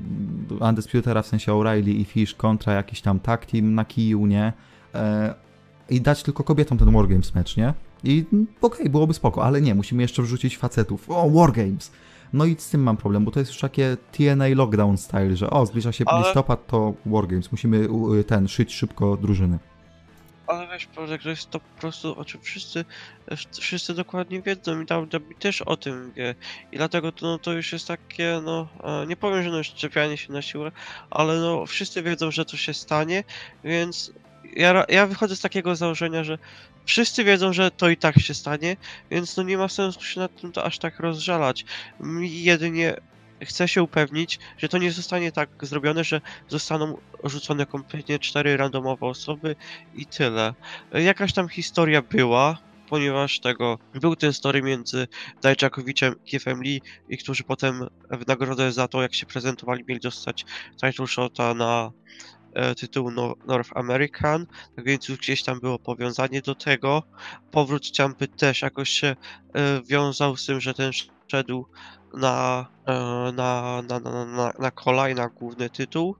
Undisputera, 0.69 1.21
w 1.21 1.27
sensie 1.27 1.51
O'Reilly 1.51 1.89
i 1.89 2.05
Fish 2.05 2.35
kontra 2.35 2.73
jakiś 2.73 3.01
tam 3.01 3.19
tag 3.19 3.45
team 3.45 3.75
na 3.75 3.85
kiju, 3.85 4.25
nie? 4.25 4.53
E, 4.95 5.33
I 5.89 6.01
dać 6.01 6.23
tylko 6.23 6.43
kobietom 6.43 6.77
ten 6.77 6.91
Wargames 6.91 7.35
match, 7.35 7.57
nie? 7.57 7.73
I 8.03 8.25
okej, 8.31 8.47
okay, 8.61 8.89
byłoby 8.89 9.13
spoko, 9.13 9.43
ale 9.43 9.61
nie, 9.61 9.75
musimy 9.75 10.01
jeszcze 10.01 10.21
wrzucić 10.21 10.57
facetów. 10.57 11.09
O, 11.09 11.29
Wargames! 11.29 11.91
No 12.33 12.45
i 12.45 12.55
z 12.59 12.69
tym 12.69 12.83
mam 12.83 12.97
problem, 12.97 13.25
bo 13.25 13.31
to 13.31 13.39
jest 13.39 13.51
już 13.51 13.61
takie 13.61 13.97
TNA 14.11 14.47
lockdown 14.55 14.97
style, 14.97 15.37
że 15.37 15.49
o, 15.49 15.65
zbliża 15.65 15.91
się 15.91 16.03
Ale... 16.07 16.23
listopad, 16.23 16.67
to 16.67 16.93
Wargames, 17.05 17.51
musimy 17.51 17.87
ten, 18.27 18.47
szyć 18.47 18.75
szybko 18.75 19.17
drużyny. 19.17 19.59
Ale 20.47 20.67
wiesz, 20.67 20.87
że 21.19 21.29
jest 21.29 21.49
to 21.49 21.59
po 21.59 21.81
prostu, 21.81 22.19
o 22.19 22.25
czym 22.25 22.41
wszyscy, 22.41 22.85
wszyscy 23.59 23.93
dokładnie 23.93 24.41
wiedzą 24.41 24.81
i 24.81 24.85
WWE 24.85 25.19
też 25.39 25.61
o 25.61 25.77
tym 25.77 26.11
wie. 26.15 26.35
I 26.71 26.77
dlatego 26.77 27.11
to, 27.11 27.25
no, 27.25 27.39
to 27.39 27.53
już 27.53 27.73
jest 27.73 27.87
takie, 27.87 28.41
no, 28.43 28.67
nie 29.07 29.15
powiem, 29.15 29.43
że 29.43 29.49
no 29.49 29.63
szczepianie 29.63 30.17
się 30.17 30.33
na 30.33 30.41
siłę, 30.41 30.71
ale 31.09 31.39
no 31.39 31.65
wszyscy 31.65 32.03
wiedzą, 32.03 32.31
że 32.31 32.45
to 32.45 32.57
się 32.57 32.73
stanie, 32.73 33.23
więc 33.63 34.13
ja, 34.55 34.85
ja 34.89 35.07
wychodzę 35.07 35.35
z 35.35 35.41
takiego 35.41 35.75
założenia, 35.75 36.23
że 36.23 36.37
wszyscy 36.85 37.23
wiedzą, 37.23 37.53
że 37.53 37.71
to 37.71 37.89
i 37.89 37.97
tak 37.97 38.19
się 38.19 38.33
stanie, 38.33 38.77
więc 39.11 39.37
no 39.37 39.43
nie 39.43 39.57
ma 39.57 39.67
sensu 39.67 40.01
się 40.01 40.19
nad 40.19 40.41
tym 40.41 40.51
to 40.51 40.63
aż 40.63 40.79
tak 40.79 40.99
rozżalać. 40.99 41.65
Jedynie 42.21 42.95
chcę 43.41 43.67
się 43.67 43.83
upewnić, 43.83 44.39
że 44.57 44.69
to 44.69 44.77
nie 44.77 44.91
zostanie 44.91 45.31
tak 45.31 45.49
zrobione, 45.61 46.03
że 46.03 46.21
zostaną 46.47 46.97
rzucone 47.23 47.65
kompletnie 47.65 48.19
cztery 48.19 48.57
randomowe 48.57 49.05
osoby 49.05 49.55
i 49.95 50.05
tyle. 50.05 50.53
Jakaś 50.93 51.33
tam 51.33 51.49
historia 51.49 52.01
była, 52.01 52.57
ponieważ 52.89 53.39
tego 53.39 53.79
był 53.93 54.15
ten 54.15 54.33
story 54.33 54.61
między 54.61 55.07
Dajczakowiczem 55.41 56.15
i 56.25 56.29
Kiefem 56.29 56.63
Lee, 56.63 56.81
i 57.09 57.17
którzy 57.17 57.43
potem 57.43 57.87
w 58.11 58.27
nagrodę 58.27 58.71
za 58.71 58.87
to, 58.87 59.01
jak 59.01 59.13
się 59.13 59.25
prezentowali, 59.25 59.83
mieli 59.87 60.01
dostać 60.01 60.45
title 60.81 61.07
shota 61.07 61.53
na 61.53 61.91
e, 62.53 62.75
tytuł 62.75 63.11
no, 63.11 63.35
North 63.47 63.69
American, 63.75 64.45
tak 64.75 64.85
więc 64.85 65.09
już 65.09 65.17
gdzieś 65.17 65.43
tam 65.43 65.59
było 65.59 65.79
powiązanie 65.79 66.41
do 66.41 66.55
tego. 66.55 67.03
Powrót 67.51 67.91
Ciampy 67.91 68.27
też 68.27 68.61
jakoś 68.61 68.89
się 68.89 69.07
e, 69.07 69.81
wiązał 69.81 70.37
z 70.37 70.45
tym, 70.45 70.61
że 70.61 70.73
ten 70.73 70.91
szedł 71.27 71.65
na, 72.13 72.67
e, 72.85 72.93
na, 73.31 73.81
na, 73.81 73.99
na, 73.99 74.25
na, 74.25 74.53
na 74.59 75.13
na 75.15 75.29
główny 75.29 75.69
tytuł. 75.69 76.15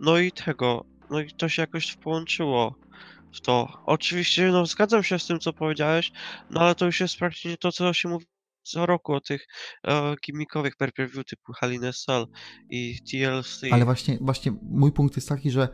No 0.00 0.18
i 0.18 0.32
tego, 0.32 0.84
no 1.10 1.20
i 1.20 1.32
to 1.32 1.48
się 1.48 1.62
jakoś 1.62 1.96
połączyło 1.96 2.74
w 3.34 3.40
to. 3.40 3.82
Oczywiście, 3.86 4.48
no 4.52 4.66
zgadzam 4.66 5.02
się 5.02 5.18
z 5.18 5.26
tym, 5.26 5.40
co 5.40 5.52
powiedziałeś, 5.52 6.12
no 6.50 6.60
ale 6.60 6.74
to 6.74 6.86
już 6.86 7.00
jest 7.00 7.18
praktycznie 7.18 7.56
to, 7.56 7.72
co 7.72 7.92
się 7.92 8.08
mówi 8.08 8.26
co 8.64 8.86
roku 8.86 9.12
o 9.12 9.20
tych 9.20 9.46
e, 9.86 10.14
gimmickowych 10.26 10.76
per-per-view 10.76 11.24
typu 11.24 11.52
a 11.60 11.92
Cell 12.06 12.26
i 12.70 12.98
TLC. 13.10 13.60
Ale 13.70 13.84
właśnie, 13.84 14.18
właśnie 14.20 14.52
mój 14.62 14.92
punkt 14.92 15.16
jest 15.16 15.28
taki, 15.28 15.50
że 15.50 15.68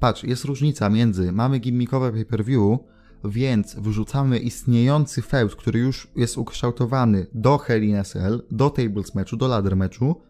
patrz, 0.00 0.24
jest 0.24 0.44
różnica 0.44 0.90
między 0.90 1.32
mamy 1.32 1.58
gimmickowe 1.58 2.12
pay-per-view, 2.12 2.78
więc 3.24 3.74
wrzucamy 3.74 4.38
istniejący 4.38 5.22
feud, 5.22 5.56
który 5.56 5.78
już 5.78 6.08
jest 6.16 6.38
ukształtowany 6.38 7.26
do 7.34 7.58
Hell 7.58 7.84
in 7.84 8.04
Cell, 8.04 8.46
do 8.50 8.70
tables 8.70 9.14
meczu, 9.14 9.36
do 9.36 9.48
ladder 9.48 9.76
meczu, 9.76 10.22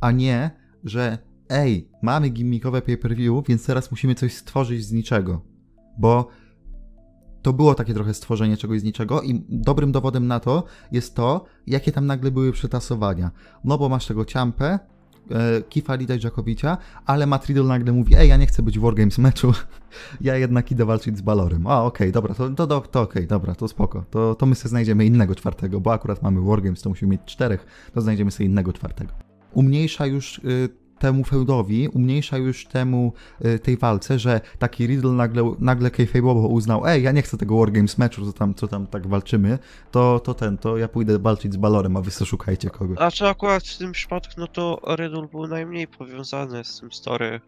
a 0.00 0.10
nie, 0.10 0.50
że 0.84 1.18
ej, 1.48 1.90
mamy 2.02 2.28
gimmickowe 2.28 2.82
pay-per-view, 2.82 3.46
więc 3.48 3.66
teraz 3.66 3.90
musimy 3.90 4.14
coś 4.14 4.34
stworzyć 4.34 4.84
z 4.84 4.92
niczego. 4.92 5.44
Bo 5.98 6.28
to 7.44 7.52
było 7.52 7.74
takie 7.74 7.94
trochę 7.94 8.14
stworzenie 8.14 8.56
czegoś 8.56 8.80
z 8.80 8.84
niczego 8.84 9.22
i 9.22 9.44
dobrym 9.48 9.92
dowodem 9.92 10.26
na 10.26 10.40
to 10.40 10.64
jest 10.92 11.14
to, 11.14 11.44
jakie 11.66 11.92
tam 11.92 12.06
nagle 12.06 12.30
były 12.30 12.52
przetasowania. 12.52 13.30
No 13.64 13.78
bo 13.78 13.88
masz 13.88 14.06
tego 14.06 14.24
ciampę, 14.24 14.78
e, 15.30 15.62
Kifa 15.62 15.94
Lida 15.94 16.14
Jakowicia, 16.24 16.78
ale 17.06 17.26
Matt 17.26 17.46
Riddle 17.46 17.64
nagle 17.64 17.92
mówi, 17.92 18.14
ej, 18.16 18.28
ja 18.28 18.36
nie 18.36 18.46
chcę 18.46 18.62
być 18.62 18.78
w 18.78 18.82
Wargames 18.82 19.18
meczu, 19.18 19.52
ja 20.20 20.36
jednak 20.36 20.70
idę 20.70 20.84
walczyć 20.84 21.18
z 21.18 21.20
Balorem. 21.20 21.66
A, 21.66 21.82
okej, 21.82 22.08
okay, 22.08 22.12
dobra, 22.12 22.34
to, 22.34 22.50
to, 22.50 22.66
to, 22.66 22.80
to 22.80 23.00
okej, 23.00 23.12
okay, 23.22 23.26
dobra, 23.26 23.54
to 23.54 23.68
spoko. 23.68 24.04
To, 24.10 24.34
to 24.34 24.46
my 24.46 24.54
sobie 24.54 24.70
znajdziemy 24.70 25.06
innego 25.06 25.34
czwartego, 25.34 25.80
bo 25.80 25.92
akurat 25.92 26.22
mamy 26.22 26.40
Wargames, 26.40 26.82
to 26.82 26.88
musimy 26.88 27.12
mieć 27.12 27.20
czterech, 27.24 27.66
to 27.94 28.00
znajdziemy 28.00 28.30
sobie 28.30 28.46
innego 28.46 28.72
czwartego. 28.72 29.12
Umniejsza 29.52 30.06
już 30.06 30.38
y, 30.38 30.68
temu 31.04 31.24
feudowi, 31.24 31.88
umniejsza 31.88 32.36
już 32.36 32.66
temu 32.66 33.12
y, 33.44 33.58
tej 33.58 33.76
walce, 33.76 34.18
że 34.18 34.40
taki 34.58 34.86
Riddle 34.86 35.12
nagle, 35.12 35.54
nagle 35.58 35.90
kayfabe'owo 35.90 36.46
uznał, 36.48 36.86
ej, 36.86 37.02
ja 37.02 37.12
nie 37.12 37.22
chcę 37.22 37.36
tego 37.38 37.58
Wargames 37.58 37.98
meczu, 37.98 38.26
co 38.26 38.32
tam, 38.32 38.54
co 38.54 38.68
tam 38.68 38.86
tak 38.86 39.06
walczymy, 39.06 39.58
to, 39.90 40.20
to 40.20 40.34
ten, 40.34 40.58
to 40.58 40.76
ja 40.76 40.88
pójdę 40.88 41.18
walczyć 41.18 41.52
z 41.52 41.56
Balorem, 41.56 41.96
a 41.96 42.00
wy 42.00 42.10
sobie 42.10 42.28
szukajcie 42.28 42.70
kogoś. 42.70 42.98
A 43.00 43.10
czy 43.10 43.28
akurat 43.28 43.66
w 43.66 43.78
tym 43.78 43.92
przypadku, 43.92 44.32
no 44.38 44.46
to 44.46 44.80
Riddle 44.96 45.28
był 45.32 45.46
najmniej 45.46 45.88
powiązany 45.88 46.64
z 46.64 46.80
tym 46.80 46.92
story. 46.92 47.40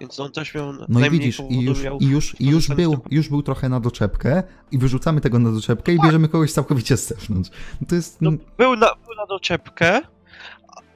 Więc 0.00 0.20
on 0.20 0.32
też 0.32 0.54
miał 0.54 0.72
No 0.88 1.06
i 1.06 1.10
widzisz, 1.10 1.42
i 1.50 1.60
już, 1.60 1.78
i 2.00 2.06
już, 2.06 2.40
i 2.40 2.46
już, 2.46 2.68
był, 2.68 2.98
już 3.10 3.28
był 3.28 3.42
trochę 3.42 3.68
na 3.68 3.80
doczepkę 3.80 4.42
i 4.70 4.78
wyrzucamy 4.78 5.20
tego 5.20 5.38
na 5.38 5.52
doczepkę 5.52 5.92
i 5.92 5.96
tak. 5.96 6.06
bierzemy 6.06 6.28
kogoś 6.28 6.52
całkowicie 6.52 6.96
z 6.96 7.08
zewnątrz. 7.08 7.50
To 7.88 7.94
jest... 7.94 8.22
No, 8.22 8.30
był, 8.58 8.76
na, 8.76 8.94
był 9.06 9.14
na 9.16 9.26
doczepkę, 9.28 10.00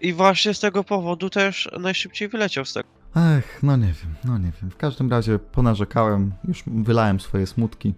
i 0.02 0.12
właśnie 0.12 0.54
z 0.54 0.60
tego 0.60 0.84
powodu 0.84 1.30
też 1.30 1.70
najszybciej 1.80 2.28
wyleciał 2.28 2.64
z 2.64 2.72
tego. 2.72 2.88
Ech, 3.16 3.62
no 3.62 3.76
nie 3.76 3.86
wiem, 3.86 4.14
no 4.24 4.38
nie 4.38 4.52
wiem. 4.62 4.70
W 4.70 4.76
każdym 4.76 5.10
razie 5.10 5.38
ponarzekałem, 5.38 6.32
już 6.48 6.62
wylałem 6.66 7.20
swoje 7.20 7.46
smutki. 7.46 7.94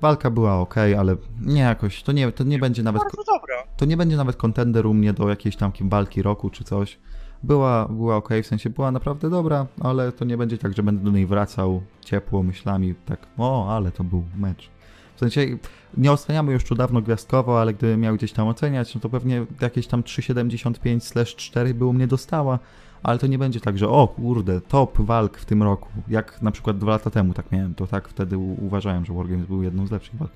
Walka 0.00 0.30
była 0.30 0.60
ok, 0.60 0.74
ale 0.98 1.16
nie 1.40 1.60
jakoś, 1.60 2.02
to 2.02 2.12
nie, 2.12 2.32
to 2.32 2.44
nie 2.44 2.58
będzie 2.58 2.82
nawet... 2.82 3.02
Bardzo 3.02 3.24
dobra. 3.24 3.56
To 3.76 3.84
nie 3.84 3.96
będzie 3.96 4.16
nawet 4.16 4.36
kontender 4.36 4.86
u 4.86 4.94
mnie 4.94 5.12
do 5.12 5.28
jakiejś 5.28 5.56
tam 5.56 5.72
walki 5.80 6.22
roku 6.22 6.50
czy 6.50 6.64
coś. 6.64 6.98
Była, 7.42 7.88
była 7.88 8.16
ok, 8.16 8.28
w 8.42 8.46
sensie 8.46 8.70
była 8.70 8.90
naprawdę 8.90 9.30
dobra, 9.30 9.66
ale 9.80 10.12
to 10.12 10.24
nie 10.24 10.36
będzie 10.36 10.58
tak, 10.58 10.76
że 10.76 10.82
będę 10.82 11.04
do 11.04 11.10
niej 11.10 11.26
wracał 11.26 11.82
ciepło 12.04 12.42
myślami, 12.42 12.94
tak, 13.06 13.26
o, 13.38 13.76
ale 13.76 13.92
to 13.92 14.04
był 14.04 14.24
mecz. 14.36 14.70
W 15.18 15.20
sensie 15.20 15.58
nie 15.96 16.12
oceniamy 16.12 16.52
już 16.52 16.64
tu 16.64 16.74
dawno 16.74 17.02
gwiazdkowo, 17.02 17.60
ale 17.60 17.74
gdybym 17.74 18.00
miał 18.00 18.14
gdzieś 18.14 18.32
tam 18.32 18.48
oceniać, 18.48 18.94
no 18.94 19.00
to 19.00 19.08
pewnie 19.08 19.46
jakieś 19.60 19.86
tam 19.86 20.02
3,75/4 20.02 21.74
by 21.74 21.84
u 21.84 21.92
mnie 21.92 22.06
dostała, 22.06 22.58
ale 23.02 23.18
to 23.18 23.26
nie 23.26 23.38
będzie 23.38 23.60
tak, 23.60 23.78
że 23.78 23.88
o 23.88 24.08
kurde, 24.08 24.60
top 24.60 25.00
walk 25.00 25.38
w 25.38 25.44
tym 25.44 25.62
roku, 25.62 25.88
jak 26.08 26.42
na 26.42 26.50
przykład 26.50 26.78
dwa 26.78 26.90
lata 26.90 27.10
temu 27.10 27.34
tak 27.34 27.52
miałem, 27.52 27.74
to 27.74 27.86
tak 27.86 28.08
wtedy 28.08 28.38
uważałem, 28.38 29.04
że 29.04 29.12
Wargames 29.12 29.46
był 29.46 29.62
jedną 29.62 29.86
z 29.86 29.90
lepszych 29.90 30.16
walk. 30.16 30.30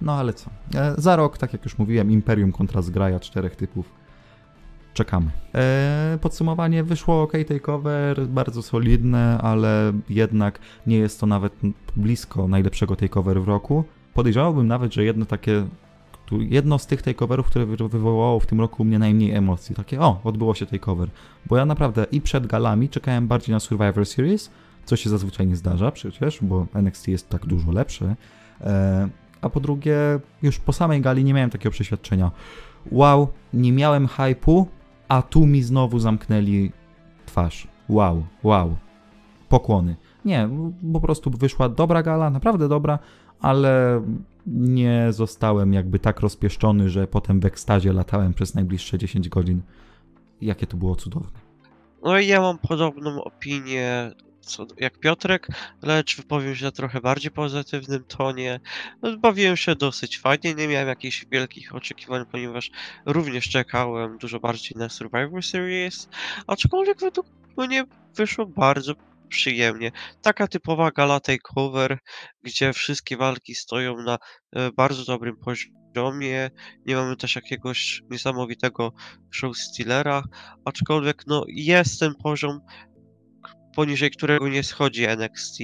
No 0.00 0.12
ale 0.12 0.32
co, 0.32 0.50
e, 0.74 0.94
za 0.98 1.16
rok, 1.16 1.38
tak 1.38 1.52
jak 1.52 1.64
już 1.64 1.78
mówiłem, 1.78 2.10
Imperium 2.10 2.52
kontra 2.52 2.82
Zgraja 2.82 3.20
czterech 3.20 3.56
typów. 3.56 3.92
Czekamy. 4.94 5.30
Eee, 5.54 6.18
podsumowanie 6.18 6.84
wyszło 6.84 7.22
ok, 7.22 7.32
takeover, 7.48 8.26
bardzo 8.26 8.62
solidne, 8.62 9.38
ale 9.42 9.92
jednak 10.08 10.58
nie 10.86 10.98
jest 10.98 11.20
to 11.20 11.26
nawet 11.26 11.52
blisko 11.96 12.48
najlepszego 12.48 12.96
takeover 12.96 13.42
w 13.42 13.48
roku 13.48 13.84
podejrzewałbym 14.18 14.66
nawet, 14.66 14.94
że 14.94 15.04
jedno 15.04 15.24
takie, 15.26 15.66
jedno 16.30 16.78
z 16.78 16.86
tych 16.86 17.02
takeoverów, 17.02 17.46
które 17.46 17.66
wy- 17.66 17.88
wywołało 17.88 18.40
w 18.40 18.46
tym 18.46 18.60
roku 18.60 18.82
u 18.82 18.86
mnie 18.86 18.98
najmniej 18.98 19.32
emocji. 19.34 19.74
Takie, 19.74 20.00
o, 20.00 20.20
odbyło 20.24 20.54
się 20.54 20.66
takeover. 20.66 21.08
Bo 21.46 21.56
ja 21.56 21.66
naprawdę 21.66 22.06
i 22.12 22.20
przed 22.20 22.46
galami 22.46 22.88
czekałem 22.88 23.28
bardziej 23.28 23.52
na 23.52 23.60
Survivor 23.60 24.06
Series, 24.06 24.50
co 24.84 24.96
się 24.96 25.10
zazwyczaj 25.10 25.46
nie 25.46 25.56
zdarza 25.56 25.90
przecież, 25.90 26.38
bo 26.42 26.66
NXT 26.74 27.08
jest 27.08 27.28
tak 27.28 27.46
dużo 27.46 27.72
lepsze. 27.72 28.16
E, 28.60 29.08
a 29.40 29.48
po 29.50 29.60
drugie, 29.60 29.96
już 30.42 30.58
po 30.58 30.72
samej 30.72 31.00
gali 31.00 31.24
nie 31.24 31.34
miałem 31.34 31.50
takiego 31.50 31.70
przeświadczenia. 31.70 32.30
Wow, 32.90 33.28
nie 33.54 33.72
miałem 33.72 34.08
hypu, 34.08 34.68
a 35.08 35.22
tu 35.22 35.46
mi 35.46 35.62
znowu 35.62 35.98
zamknęli 35.98 36.72
twarz. 37.26 37.68
Wow, 37.88 38.26
wow. 38.42 38.76
Pokłony. 39.48 39.96
Nie, 40.24 40.48
po 40.92 41.00
prostu 41.00 41.30
wyszła 41.30 41.68
dobra 41.68 42.02
gala, 42.02 42.30
naprawdę 42.30 42.68
dobra, 42.68 42.98
ale 43.40 44.02
nie 44.46 45.06
zostałem 45.10 45.72
jakby 45.72 45.98
tak 45.98 46.20
rozpieszczony, 46.20 46.90
że 46.90 47.06
potem 47.06 47.40
w 47.40 47.46
ekstazie 47.46 47.92
latałem 47.92 48.34
przez 48.34 48.54
najbliższe 48.54 48.98
10 48.98 49.28
godzin. 49.28 49.62
Jakie 50.40 50.66
to 50.66 50.76
było 50.76 50.96
cudowne. 50.96 51.38
No 52.02 52.18
i 52.18 52.26
ja 52.26 52.40
mam 52.40 52.58
podobną 52.58 53.24
opinię 53.24 54.12
co, 54.48 54.66
jak 54.76 54.98
Piotrek, 54.98 55.48
lecz 55.82 56.16
wypowiem 56.16 56.56
się 56.56 56.64
na 56.64 56.70
trochę 56.70 57.00
bardziej 57.00 57.30
pozytywnym 57.30 58.04
tonie. 58.04 58.60
No, 59.02 59.16
Bawiłem 59.16 59.56
się 59.56 59.74
dosyć 59.74 60.18
fajnie, 60.18 60.54
nie 60.54 60.68
miałem 60.68 60.88
jakichś 60.88 61.26
wielkich 61.30 61.74
oczekiwań, 61.74 62.24
ponieważ 62.32 62.70
również 63.06 63.48
czekałem 63.48 64.18
dużo 64.18 64.40
bardziej 64.40 64.78
na 64.78 64.88
Survivor 64.88 65.42
Series, 65.42 66.08
aczkolwiek 66.46 67.00
według 67.00 67.26
mnie 67.56 67.84
wyszło 68.16 68.46
bardzo 68.46 68.94
przyjemnie. 69.28 69.92
Taka 70.22 70.46
typowa 70.46 70.90
gala 70.90 71.20
takeover, 71.20 71.98
gdzie 72.42 72.72
wszystkie 72.72 73.16
walki 73.16 73.54
stoją 73.54 74.02
na 74.02 74.18
e, 74.52 74.72
bardzo 74.72 75.04
dobrym 75.04 75.36
poziomie, 75.36 76.50
nie 76.86 76.96
mamy 76.96 77.16
też 77.16 77.36
jakiegoś 77.36 78.02
niesamowitego 78.10 78.92
show 79.30 79.56
stealera, 79.56 80.22
aczkolwiek 80.64 81.22
no 81.26 81.44
jest 81.48 82.00
ten 82.00 82.14
poziom, 82.22 82.60
poniżej 83.76 84.10
którego 84.10 84.48
nie 84.48 84.62
schodzi 84.62 85.04
NXT. 85.04 85.58